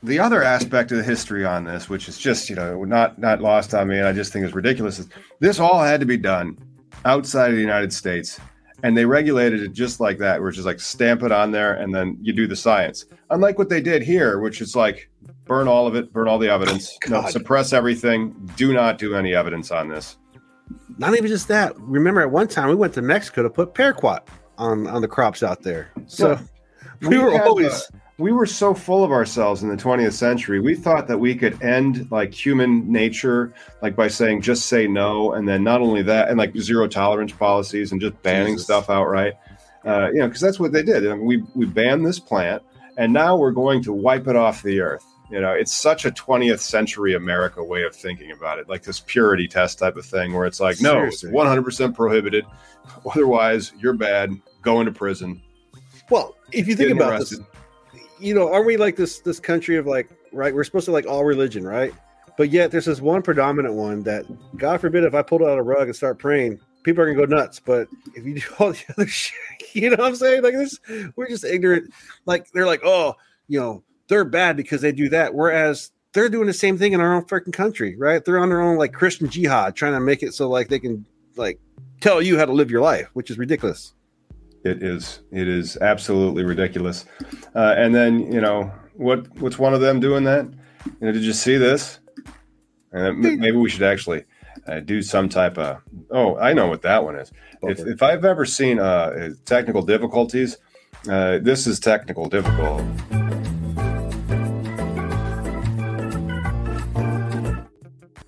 [0.02, 3.40] the other aspect of the history on this, which is just you know not not
[3.40, 6.16] lost on me, and I just think is ridiculous, is this all had to be
[6.16, 6.58] done
[7.04, 8.40] outside of the United States,
[8.82, 11.94] and they regulated it just like that, which is like stamp it on there, and
[11.94, 13.04] then you do the science.
[13.30, 15.08] Unlike what they did here, which is like
[15.44, 19.34] burn all of it, burn all the evidence, no, suppress everything, do not do any
[19.34, 20.16] evidence on this.
[20.98, 21.78] Not even just that.
[21.78, 24.20] Remember, at one time we went to Mexico to put paraquat
[24.58, 25.90] on on the crops out there.
[26.06, 26.38] So
[27.00, 27.08] Yeah.
[27.08, 30.74] we were always uh, we were so full of ourselves in the 20th century we
[30.74, 35.48] thought that we could end like human nature like by saying just say no and
[35.48, 38.64] then not only that and like zero tolerance policies and just banning Jesus.
[38.64, 39.34] stuff outright
[39.86, 42.62] uh, you know because that's what they did I mean, we we banned this plant
[42.96, 46.10] and now we're going to wipe it off the earth you know it's such a
[46.10, 50.34] 20th century america way of thinking about it like this purity test type of thing
[50.34, 51.30] where it's like no Seriously.
[51.30, 52.44] it's 100% prohibited
[53.06, 55.40] otherwise you're bad go into prison
[56.10, 56.36] well.
[56.52, 57.40] If you think about arrested.
[57.40, 57.46] this,
[58.20, 60.54] you know, aren't we like this this country of like right?
[60.54, 61.92] We're supposed to like all religion, right?
[62.36, 64.24] But yet there's this one predominant one that,
[64.56, 67.36] God forbid, if I pulled out a rug and start praying, people are gonna go
[67.36, 67.60] nuts.
[67.60, 69.34] But if you do all the other shit,
[69.72, 70.42] you know what I'm saying?
[70.42, 70.78] Like this,
[71.16, 71.92] we're just ignorant.
[72.26, 73.14] Like they're like, oh,
[73.48, 77.00] you know, they're bad because they do that, whereas they're doing the same thing in
[77.00, 78.24] our own freaking country, right?
[78.24, 81.04] They're on their own like Christian jihad, trying to make it so like they can
[81.36, 81.60] like
[82.00, 83.94] tell you how to live your life, which is ridiculous.
[84.64, 85.20] It is.
[85.30, 87.04] It is absolutely ridiculous.
[87.54, 89.28] Uh, and then you know what?
[89.40, 90.46] What's one of them doing that?
[90.86, 92.00] You know, did you see this?
[92.92, 94.24] Uh, maybe we should actually
[94.66, 95.78] uh, do some type of.
[96.10, 97.30] Oh, I know what that one is.
[97.62, 97.90] If, Okay.
[97.90, 100.56] if I've ever seen uh, technical difficulties,
[101.08, 102.82] uh, this is technical difficult.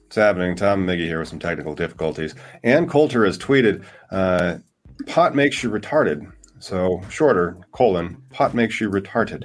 [0.04, 0.56] What's happening?
[0.56, 2.34] Tom Miggy here with some technical difficulties.
[2.64, 4.58] Ann Coulter has tweeted, uh,
[5.06, 6.30] pot makes you retarded.
[6.58, 9.44] So shorter, colon, pot makes you retarded.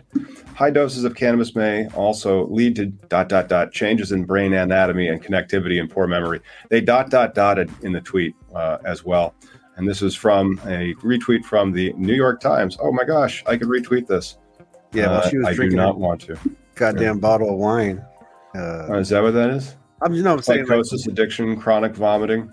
[0.54, 5.08] High doses of cannabis may also lead to dot, dot, dot, changes in brain anatomy
[5.08, 6.42] and connectivity and poor memory.
[6.70, 9.34] They dot, dot, dotted in the tweet uh, as well.
[9.78, 12.78] And this is from a retweet from the New York Times.
[12.82, 14.38] Oh my gosh, I could retweet this.
[14.94, 15.80] Yeah, well, Uh, she was drinking.
[15.80, 16.38] I do not want to.
[16.76, 18.04] goddamn bottle of wine.
[18.54, 19.76] Uh, Oh, is that what that is?
[20.02, 22.52] I'm just no, I'm saying like, psychosis, addiction, chronic vomiting.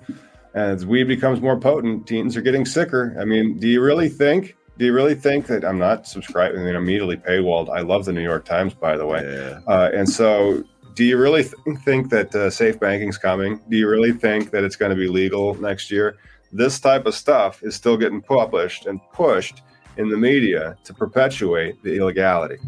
[0.54, 3.16] As weed becomes more potent, teens are getting sicker.
[3.18, 4.56] I mean, do you really think?
[4.78, 6.60] Do you really think that I'm not subscribing?
[6.60, 7.70] I mean, immediately paywalled.
[7.70, 9.22] I love the New York Times, by the way.
[9.22, 9.60] yeah.
[9.66, 13.60] Uh, and so, do you really th- think that uh, safe banking's coming?
[13.68, 16.16] Do you really think that it's going to be legal next year?
[16.52, 19.62] This type of stuff is still getting published and pushed
[19.96, 22.58] in the media to perpetuate the illegality.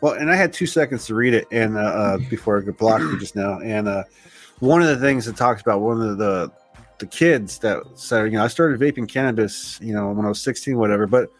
[0.00, 2.78] Well, and I had two seconds to read it, and uh, uh, before I got
[2.78, 4.04] blocked just now, and uh,
[4.60, 6.52] one of the things it talks about one of the
[6.98, 10.40] the kids that said, you know, I started vaping cannabis, you know, when I was
[10.40, 11.30] 16, whatever, but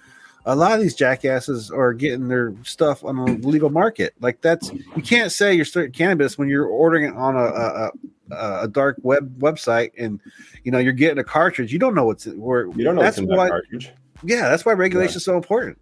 [0.47, 4.15] a lot of these jackasses are getting their stuff on the legal market.
[4.21, 7.91] Like that's you can't say you're starting cannabis when you're ordering it on a a,
[8.31, 10.21] a, a dark web website, and
[10.65, 11.73] you know you're getting a cartridge.
[11.73, 12.67] You don't know what's where.
[12.69, 13.45] You don't know that's what's in why.
[13.45, 13.93] that cartridge.
[14.23, 15.79] Yeah, that's why regulation is so important.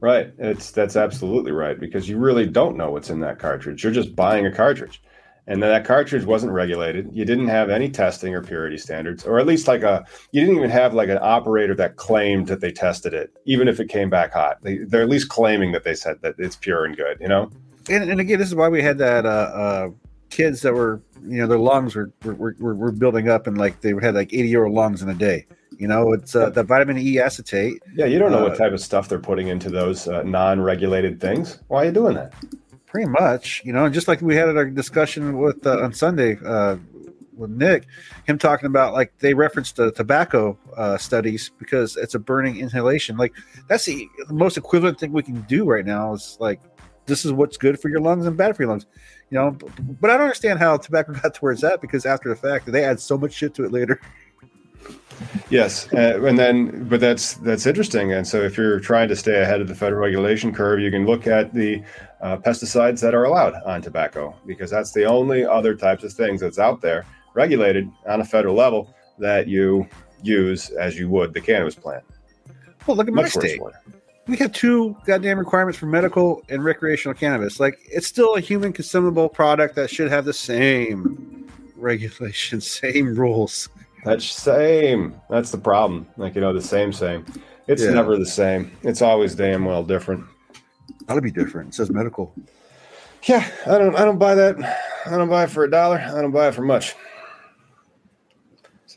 [0.00, 0.32] Right.
[0.38, 3.82] It's that's absolutely right because you really don't know what's in that cartridge.
[3.82, 5.02] You're just buying a cartridge.
[5.48, 7.08] And that cartridge wasn't regulated.
[7.12, 10.56] You didn't have any testing or purity standards, or at least like a you didn't
[10.56, 14.10] even have like an operator that claimed that they tested it, even if it came
[14.10, 14.58] back hot.
[14.62, 17.50] They, they're at least claiming that they said that it's pure and good, you know?
[17.88, 19.88] and, and again, this is why we had that uh, uh,
[20.30, 23.80] kids that were, you know, their lungs were were, were, were building up and like
[23.80, 25.46] they had like 80 year old lungs in a day.
[25.78, 27.82] You know, it's uh, the vitamin E acetate.
[27.94, 31.20] Yeah, you don't know Uh, what type of stuff they're putting into those uh, non-regulated
[31.20, 31.60] things.
[31.68, 32.32] Why are you doing that?
[32.96, 36.38] Pretty much, you know, and just like we had our discussion with uh, on Sunday
[36.42, 36.76] uh,
[37.36, 37.88] with Nick,
[38.24, 43.18] him talking about like they referenced the tobacco uh, studies because it's a burning inhalation.
[43.18, 43.34] Like
[43.68, 46.62] that's the, most equivalent thing we can do right now is like
[47.04, 48.86] this is what's good for your lungs and bad for your lungs.
[49.28, 52.36] You know, but, but I don't understand how tobacco got towards that because after the
[52.36, 54.00] fact they add so much shit to it later.
[55.48, 58.12] Yes, uh, and then but that's that's interesting.
[58.12, 61.06] And so if you're trying to stay ahead of the federal regulation curve, you can
[61.06, 61.82] look at the
[62.20, 66.40] uh, pesticides that are allowed on tobacco because that's the only other types of things
[66.40, 67.04] that's out there
[67.34, 69.86] regulated on a federal level that you
[70.22, 72.02] use as you would the cannabis plant.
[72.86, 73.60] Well, look at my Much worse state.
[73.60, 73.94] it.
[74.28, 77.60] we have two goddamn requirements for medical and recreational cannabis.
[77.60, 83.68] Like it's still a human consumable product that should have the same regulations, same rules.
[84.04, 85.20] That's same.
[85.28, 86.06] That's the problem.
[86.16, 87.26] Like you know, the same same.
[87.66, 87.90] It's Yeah.
[87.90, 88.70] never the same.
[88.82, 90.24] It's always damn well different.
[91.06, 91.70] That'll be different.
[91.70, 92.34] It says medical.
[93.24, 94.56] Yeah, I don't I don't buy that.
[95.06, 95.98] I don't buy it for a dollar.
[95.98, 96.94] I don't buy it for much.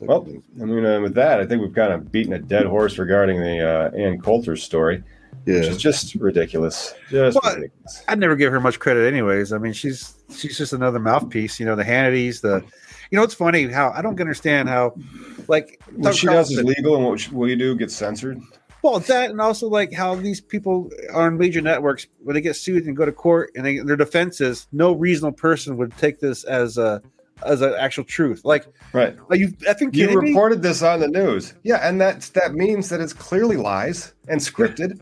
[0.00, 0.26] Well,
[0.60, 3.38] I mean, uh, with that, I think we've kind of beaten a dead horse regarding
[3.38, 5.02] the uh, Ann Coulter story,
[5.44, 5.70] which yeah.
[5.70, 6.94] is just ridiculous.
[7.10, 8.02] Just Well, ridiculous.
[8.08, 9.52] I'd never give her much credit, anyways.
[9.52, 11.60] I mean, she's she's just another mouthpiece.
[11.60, 12.64] You know, the Hannitys, the
[13.10, 14.94] you know, it's funny how I don't understand how,
[15.48, 18.40] like, What she does is legal, and what, she, what you do gets censored.
[18.82, 22.86] Well, that and also like how these people on major networks when they get sued
[22.86, 26.44] and go to court and they, their defense is no reasonable person would take this
[26.44, 27.02] as a
[27.44, 28.44] as an actual truth.
[28.44, 29.16] Like, Right.
[29.30, 30.28] are you effing You kidding me?
[30.28, 31.54] reported this on the news.
[31.62, 35.00] Yeah, and that that means that it's clearly lies and scripted.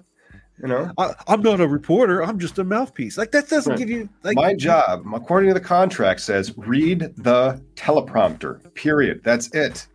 [0.60, 2.20] You know, I, I'm not a reporter.
[2.24, 3.16] I'm just a mouthpiece.
[3.16, 3.78] Like that doesn't Right.
[3.78, 8.74] give you like my job, according to the contract, says read the teleprompter.
[8.74, 9.20] Period.
[9.22, 9.86] That's it.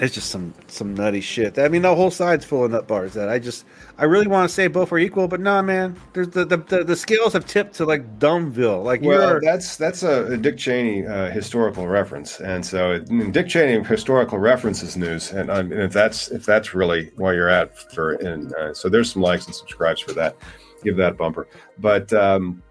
[0.00, 1.58] It's just some some nutty shit.
[1.58, 3.12] I mean, the whole side's full of nut bars.
[3.12, 3.66] That I just
[3.98, 5.96] I really want to say both are equal, but nah, man.
[6.14, 8.82] There's the the, the, the scales have tipped to like Dumbville.
[8.82, 13.84] Like Well, that's that's a, a Dick Cheney uh, historical reference, and so Dick Cheney
[13.84, 18.12] historical references news, and, um, and if that's if that's really where you're at for,
[18.14, 20.36] and uh, so there's some likes and subscribes for that.
[20.82, 21.46] Give that bumper,
[21.78, 22.62] but um,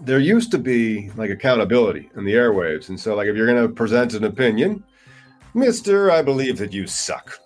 [0.00, 3.62] there used to be like accountability in the airwaves, and so like if you're going
[3.62, 4.82] to present an opinion,
[5.54, 7.38] Mister, I believe that you suck.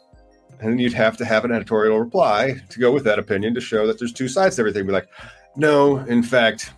[0.60, 3.60] And then you'd have to have an editorial reply to go with that opinion to
[3.60, 4.86] show that there's two sides to everything.
[4.86, 5.08] Be like,
[5.56, 6.72] no, in fact,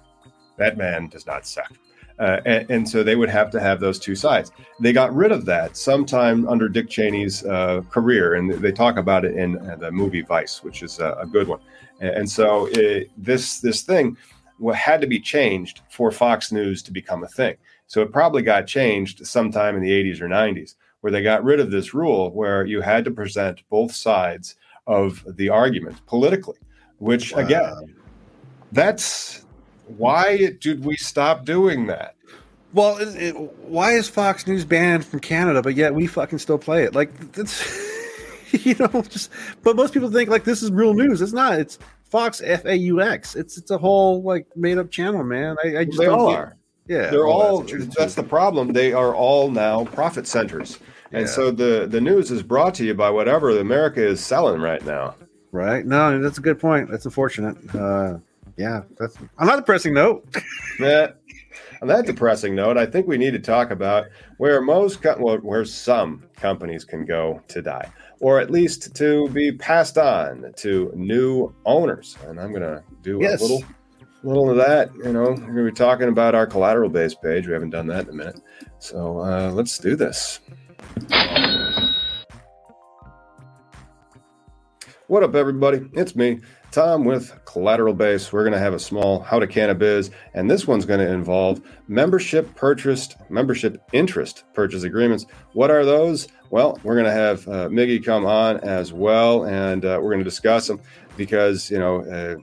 [0.59, 1.73] that man does not suck.
[2.19, 4.53] Uh, and, and so they would have to have those two sides.
[4.79, 9.25] They got rid of that sometime under Dick Cheney's uh, career, and they talk about
[9.25, 11.61] it in uh, the movie Vice, which is a, a good one.
[12.01, 14.17] And, so it, this this thing
[14.75, 17.57] had to be changed for Fox News to become a thing.
[17.87, 21.61] So it probably got changed sometime in the 80s or 90s, where they got rid
[21.61, 26.59] of this rule where you had to present both sides of the argument politically.
[26.99, 27.97] Which again,
[28.73, 29.47] that's
[29.97, 32.15] why did we stop doing that?
[32.73, 32.99] well.
[32.99, 36.85] It, it, why is Fox News banned from Canada, but yet we fucking still play
[36.85, 36.95] it?
[36.95, 37.65] Like that's
[38.65, 39.31] you know just.
[39.63, 41.23] But most people think like this is real news.
[41.23, 41.59] It's not.
[41.59, 43.35] It's Fox F A U X.
[43.37, 45.57] It's it's a whole like made up channel, man.
[45.65, 46.57] I, I just they don't all are.
[46.87, 47.63] Yeah, They're well, all.
[47.63, 48.73] that's That's the problem.
[48.73, 50.81] They are all now profit centers,
[51.13, 51.27] and Yeah.
[51.33, 55.15] so the the news is brought to you by whatever America is selling right now.
[55.53, 55.85] right.
[55.85, 56.91] No, that's a good point.
[56.91, 57.57] That's unfortunate.
[57.75, 58.19] Uh,
[58.57, 60.25] yeah, that's on a depressing note.
[60.79, 61.09] Yeah.
[61.83, 64.05] On that depressing note, I think we need to talk about
[64.39, 67.91] where most, co- well, where some companies can go to die,
[68.21, 72.17] or at least to be passed on to new owners.
[72.27, 73.41] And I'm going to do Yes.
[73.41, 73.65] a little,
[74.23, 74.91] little of that.
[74.97, 77.47] You know, we're going to be talking about our collateral base page.
[77.47, 78.41] We haven't done that in a minute,
[78.79, 80.41] so uh, let's do this.
[85.11, 85.81] What up, everybody?
[85.95, 86.39] It's me,
[86.71, 88.33] Tom, with Collateral Base.
[88.33, 91.61] We're going to have a small How to Cannabis, and this one's going to involve
[91.89, 95.27] membership purchased, membership interest purchase agreements.
[95.53, 96.29] What are those?
[96.51, 100.19] Well, we're going to have uh, Miggy come on as well, and uh, we're going
[100.19, 100.81] to discuss them
[101.17, 102.37] because, you know, uh,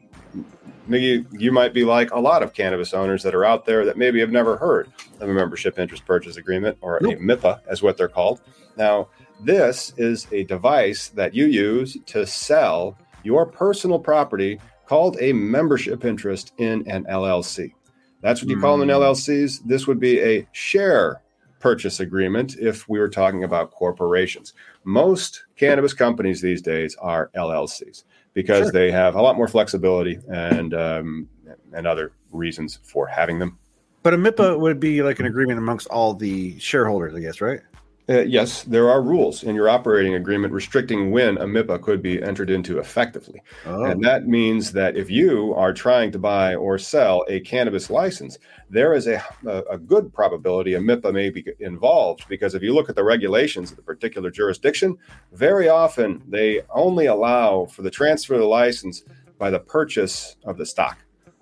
[0.90, 3.98] Miggy, you might be like a lot of cannabis owners that are out there that
[3.98, 7.16] maybe have never heard of a membership interest purchase agreement or Nope.
[7.16, 8.40] a MIPA, as what they're called.
[8.78, 9.10] Now,
[9.44, 16.06] this is a device that you use to sell your personal property called a membership
[16.06, 17.74] interest in an LLC.
[18.22, 19.02] That's what you call them in Hmm.
[19.02, 19.64] LLCs.
[19.66, 21.22] This would be a share
[21.60, 24.54] purchase agreement if we were talking about corporations.
[24.86, 28.04] Most cannabis companies these days are LLCs
[28.38, 28.72] because Sure.
[28.72, 31.28] they have a lot more flexibility and um,
[31.74, 33.58] and other reasons for having them.
[34.04, 37.62] But a MIPA would be like an agreement amongst all the shareholders, I guess, right?
[38.10, 42.24] Uh, yes, there are rules in your operating agreement restricting when a MIPA could be
[42.24, 43.42] entered into effectively.
[43.66, 47.90] Oh, And that means that if you are trying to buy or sell a cannabis
[47.90, 48.38] license,
[48.70, 52.74] there is a, a, a good probability a MIPA may be involved because if you
[52.74, 54.98] look at the regulations of the particular jurisdiction,
[55.34, 59.04] very often they only allow for the transfer of the license
[59.38, 60.98] by the purchase of the stock.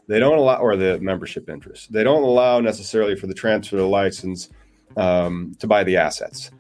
[0.08, 1.92] They don't allow, or the membership interest.
[1.92, 4.50] They don't allow necessarily for the transfer of the license
[4.98, 6.52] um, to buy the assets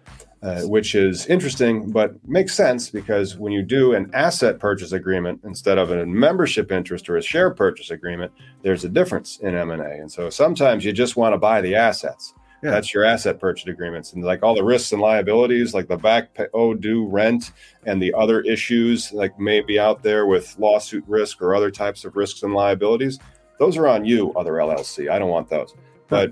[0.45, 5.41] uh, which is interesting, but makes sense because when you do an asset purchase agreement
[5.43, 8.31] instead of a membership interest or a share purchase agreement,
[8.61, 9.89] there's a difference in M and A.
[9.89, 12.35] And so sometimes you just want to buy the assets.
[12.61, 12.69] Yeah.
[12.69, 16.35] That's your asset purchase agreements, and like all the risks and liabilities, like the back
[16.35, 17.51] pay, oh due rent
[17.85, 22.05] and the other issues like may be out there with lawsuit risk or other types
[22.05, 23.17] of risks and liabilities.
[23.57, 25.09] Those are on you, other LLC.
[25.09, 25.73] I don't want those.
[26.07, 26.29] But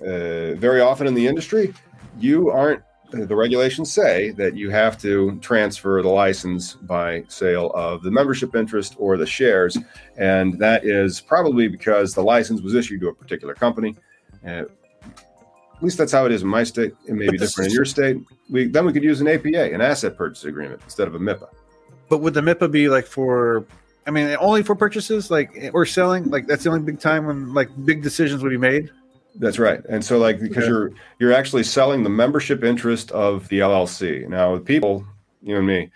[0.00, 1.72] uh, very often in the industry,
[2.18, 8.02] you aren't the regulations say that you have to transfer the license by sale of
[8.02, 9.78] the membership interest or the shares,
[10.16, 13.96] and that is probably because the license was issued to a particular company.
[14.44, 14.64] Uh,
[15.76, 16.94] at least that's how it is in my state.
[17.06, 18.16] It may But be different in your state.
[18.48, 21.48] We then we could use an APA, an asset purchase agreement, instead of a MIPA.
[22.08, 23.66] But would the MIPA be like for?
[24.06, 26.30] I mean, only for purchases, like or selling.
[26.30, 28.90] Like that's the only big time when like big decisions would be made.
[29.38, 29.80] That's right.
[29.88, 34.28] And so like because you're you're actually selling the membership interest of the LLC.
[34.28, 35.04] Now people,
[35.42, 35.90] you and me,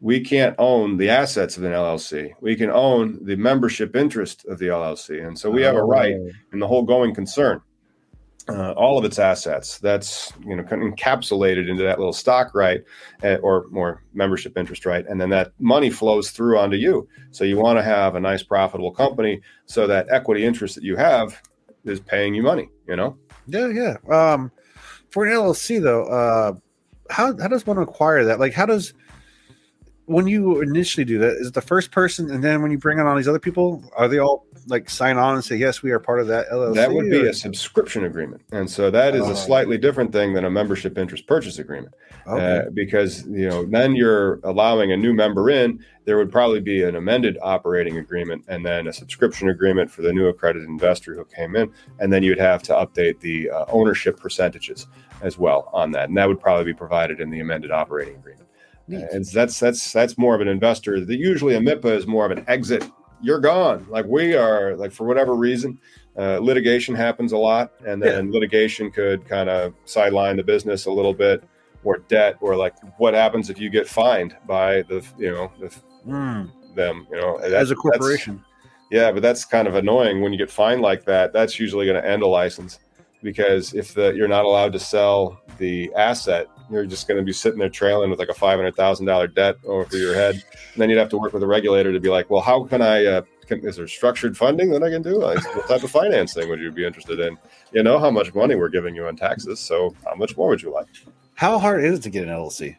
[0.00, 2.32] we can't own the assets of an LLC.
[2.40, 5.24] We can own the membership interest of the LLC.
[5.26, 6.16] And so we have a right
[6.52, 7.62] in the whole going concern.
[8.48, 12.82] Uh, all of its assets that's you know encapsulated into that little stock right
[13.22, 17.44] uh, or more membership interest right and then that money flows through onto you so
[17.44, 21.40] you want to have a nice profitable company so that equity interest that you have
[21.84, 23.16] is paying you money you know
[23.46, 23.96] Yeah, yeah.
[24.08, 24.50] Um,
[25.10, 26.54] for an LLC though, uh,
[27.10, 28.40] how how does one acquire that?
[28.40, 28.94] Like, how does
[30.06, 31.36] when you initially do that?
[31.36, 33.82] Is it the first person, and then when you bring on all these other people,
[33.96, 36.74] are they all like sign on and say yes, we are part of that LLC?
[36.74, 39.32] that would be or- a subscription agreement and so that is Oh.
[39.32, 41.94] a slightly different thing than a membership interest purchase agreement
[42.28, 42.58] okay.
[42.58, 46.84] uh, because you know then you're allowing a new member in there would probably be
[46.84, 51.24] an amended operating agreement and then a subscription agreement for the new accredited investor who
[51.24, 54.86] came in and then you'd have to update the uh, ownership percentages
[55.22, 58.41] as well on that and that would probably be provided in the amended operating agreement
[58.88, 59.04] Neat.
[59.12, 61.04] and that's that's that's more of an investor.
[61.04, 62.88] The usually a mipa is more of an exit.
[63.22, 63.86] You're gone.
[63.88, 65.78] Like we are like for whatever reason
[66.18, 70.90] uh, litigation happens a lot and then litigation could kind of sideline the business a
[70.90, 71.42] little bit
[71.84, 75.68] or debt or like what happens if you get fined by the you know the,
[76.04, 76.46] Hmm.
[76.74, 77.38] them you know?
[77.40, 78.44] That- As a corporation,
[78.90, 81.32] yeah but that's kind of annoying when you get fined like that.
[81.32, 82.80] That's usually going to end a license
[83.22, 87.32] because if the, you're not allowed to sell the asset you're just going to be
[87.32, 91.08] sitting there trailing with like a $500000 debt over your head and then you'd have
[91.10, 93.76] to work with a regulator to be like well how can i uh, can, is
[93.76, 96.84] there structured funding that i can do like, what type of financing would you be
[96.84, 97.36] interested in
[97.72, 100.62] you know how much money we're giving you on taxes so how much more would
[100.62, 100.86] you like
[101.42, 102.76] how hard is it to get an LLC?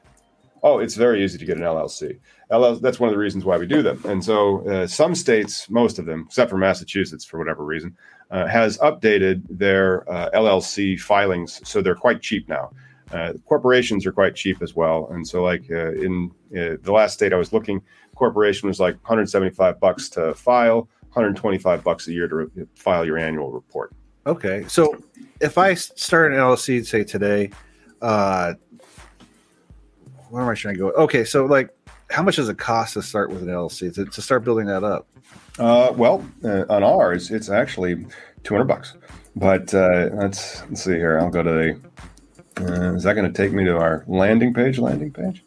[0.64, 2.18] Oh, it's very easy to get an LLC.
[2.50, 4.02] LL, that's one of the reasons why we do them.
[4.06, 7.98] And so, uh, some states, most of them, except for Massachusetts, for whatever reason,
[8.32, 12.72] uh, has updated their uh, LLC filings, so they're quite cheap now.
[13.14, 15.07] Uh, corporations are quite cheap as well.
[15.11, 17.82] And so, like uh, in uh, the last state I was looking,
[18.16, 23.18] corporation was like 175 bucks to file, 125 bucks a year to re- file your
[23.18, 23.93] annual report.
[24.26, 24.97] Okay, so
[25.41, 27.51] if I start an LLC, say today,
[28.01, 28.53] uh,
[30.30, 30.91] where am I trying to go?
[30.91, 31.70] Okay, so like,
[32.09, 34.84] how much does it cost to start with an LLC to, to start building that
[34.84, 35.07] up?
[35.59, 38.07] Uh, well, uh, on ours, it's actually
[38.43, 38.95] 200 bucks.
[39.36, 41.20] But uh, let's, let's see here.
[41.20, 41.80] I'll go to the.
[42.64, 44.80] Uh, is that going to take me to our landing page?
[44.80, 45.43] Landing page?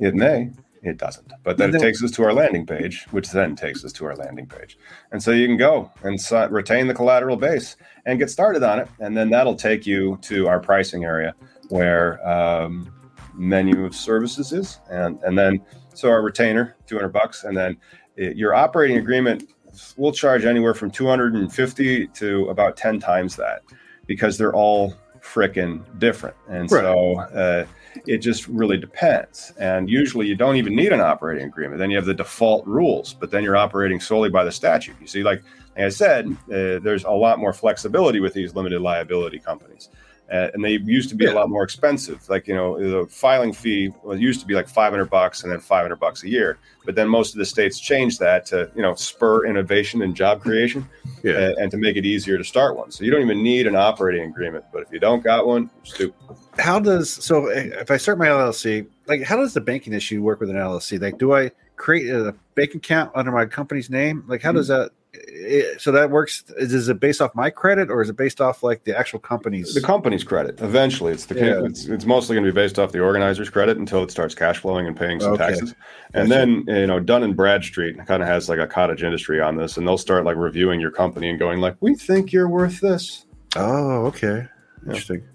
[0.00, 0.50] It may.
[0.82, 1.32] It doesn't.
[1.42, 4.14] But then it takes us to our landing page, which then takes us to our
[4.14, 4.78] landing page.
[5.10, 7.76] And so you can go and si- retain the collateral base
[8.06, 8.88] and get started on it.
[9.00, 11.34] And then that'll take you to our pricing area
[11.68, 12.92] where um,
[13.34, 14.78] menu of services is.
[14.88, 15.60] And, and then,
[15.94, 17.44] so our retainer, 200 bucks.
[17.44, 17.76] And then
[18.16, 19.50] it- your operating agreement
[19.96, 23.62] we'll charge anywhere from 250 to about 10 times that
[24.06, 24.94] because they're all
[25.32, 26.36] frickin' different.
[26.48, 26.82] And Right.
[26.82, 27.66] so uh,
[28.06, 29.52] it just really depends.
[29.58, 31.78] And usually you don't even need an operating agreement.
[31.78, 34.96] Then you have the default rules but then you're operating solely by the statute.
[35.00, 35.42] You see like,
[35.76, 39.90] like i said uh, there's a lot more flexibility with these limited liability companies
[40.32, 41.32] uh, and they used to be Yeah.
[41.32, 44.68] a lot more expensive like you know the filing fee was used to be like
[44.68, 48.20] 500 bucks and then 500 bucks a year but then most of the states changed
[48.20, 50.88] that to you know spur innovation and job creation
[51.22, 51.38] Yeah.
[51.38, 53.76] and, and to make it easier to start one so you don't even need an
[53.76, 56.14] operating agreement but if you don't got one you're stupid
[56.58, 60.22] How does so eh, if I start my LLC, like how does the banking issue
[60.22, 61.00] work with an LLC?
[61.00, 64.24] Like, do I create a bank account under my company's name?
[64.26, 64.74] Like, how does hmm.
[64.74, 64.90] that?
[65.14, 66.44] It, so that works.
[66.58, 69.18] Is, is it based off my credit or is it based off like the actual
[69.18, 69.72] company's?
[69.74, 71.64] the company's credit eventually it's the Yeah.
[71.64, 74.58] it's, it's mostly going to be based off the organizer's credit until it starts cash
[74.58, 75.46] flowing and paying some Okay.
[75.46, 75.74] taxes
[76.14, 76.28] and Gotcha.
[76.28, 79.76] then you know Dun and Bradstreet kind of has like a cottage industry on this
[79.78, 83.24] and they'll start like reviewing your company and going like we think you're worth this
[83.56, 84.46] Oh, okay,
[84.86, 85.26] interesting.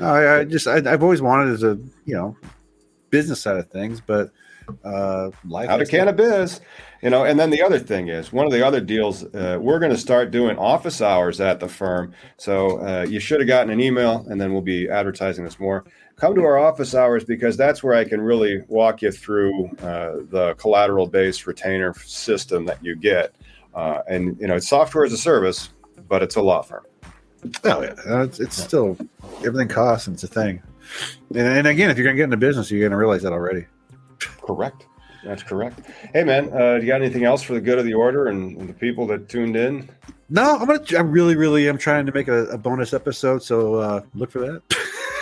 [0.00, 2.36] I, I just I, I've always wanted as a you know
[3.10, 4.30] business side of things, but
[4.84, 6.60] uh, life out of cannabis
[7.02, 9.78] you know and then the other thing is one of the other deals uh, we're
[9.78, 12.12] going to start doing office hours at the firm.
[12.38, 15.84] So uh, you should have gotten an email and then we'll be advertising this more.
[16.16, 20.22] Come to our office hours because that's where i can really walk you through uh,
[20.30, 23.34] the collateral based retainer system that you get.
[23.74, 25.70] Uh, and you know it's software as a service
[26.08, 26.84] but it's a law firm.
[27.64, 28.96] Oh yeah, Uh, it's, it's still
[29.44, 30.62] everything costs and it's a thing.
[31.30, 33.66] And, and again, if you're gonna get into business, you're gonna realize that already.
[34.18, 34.86] Correct.
[35.24, 35.80] That's correct.
[36.12, 38.58] Hey, man, uh, do you got anything else for the good of the order and,
[38.58, 39.88] and the people that tuned in?
[40.28, 40.84] No, I'm gonna.
[40.96, 44.40] I really, really am trying to make a, a bonus episode, so uh, look for
[44.40, 44.62] that.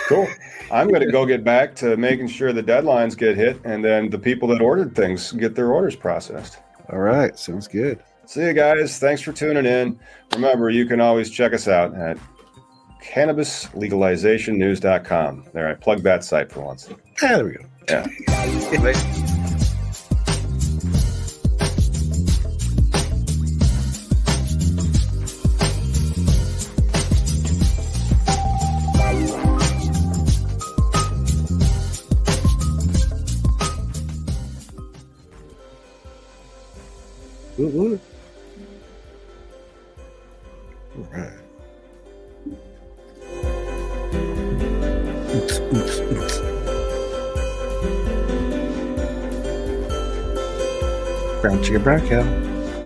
[0.07, 0.27] Cool.
[0.69, 4.09] I'm going to go get back to making sure the deadlines get hit and then
[4.09, 6.59] the people that ordered things get their orders processed.
[6.91, 8.03] All right, sounds good.
[8.25, 8.99] See you guys.
[8.99, 9.97] Thanks for tuning in.
[10.33, 12.17] Remember, you can always check us out at
[13.01, 15.45] cannabislegalizationnews.com.
[15.53, 16.89] There, I plugged that site for once.
[17.21, 17.65] There we go.
[17.89, 19.42] Yeah.
[51.79, 52.52] Brown cow.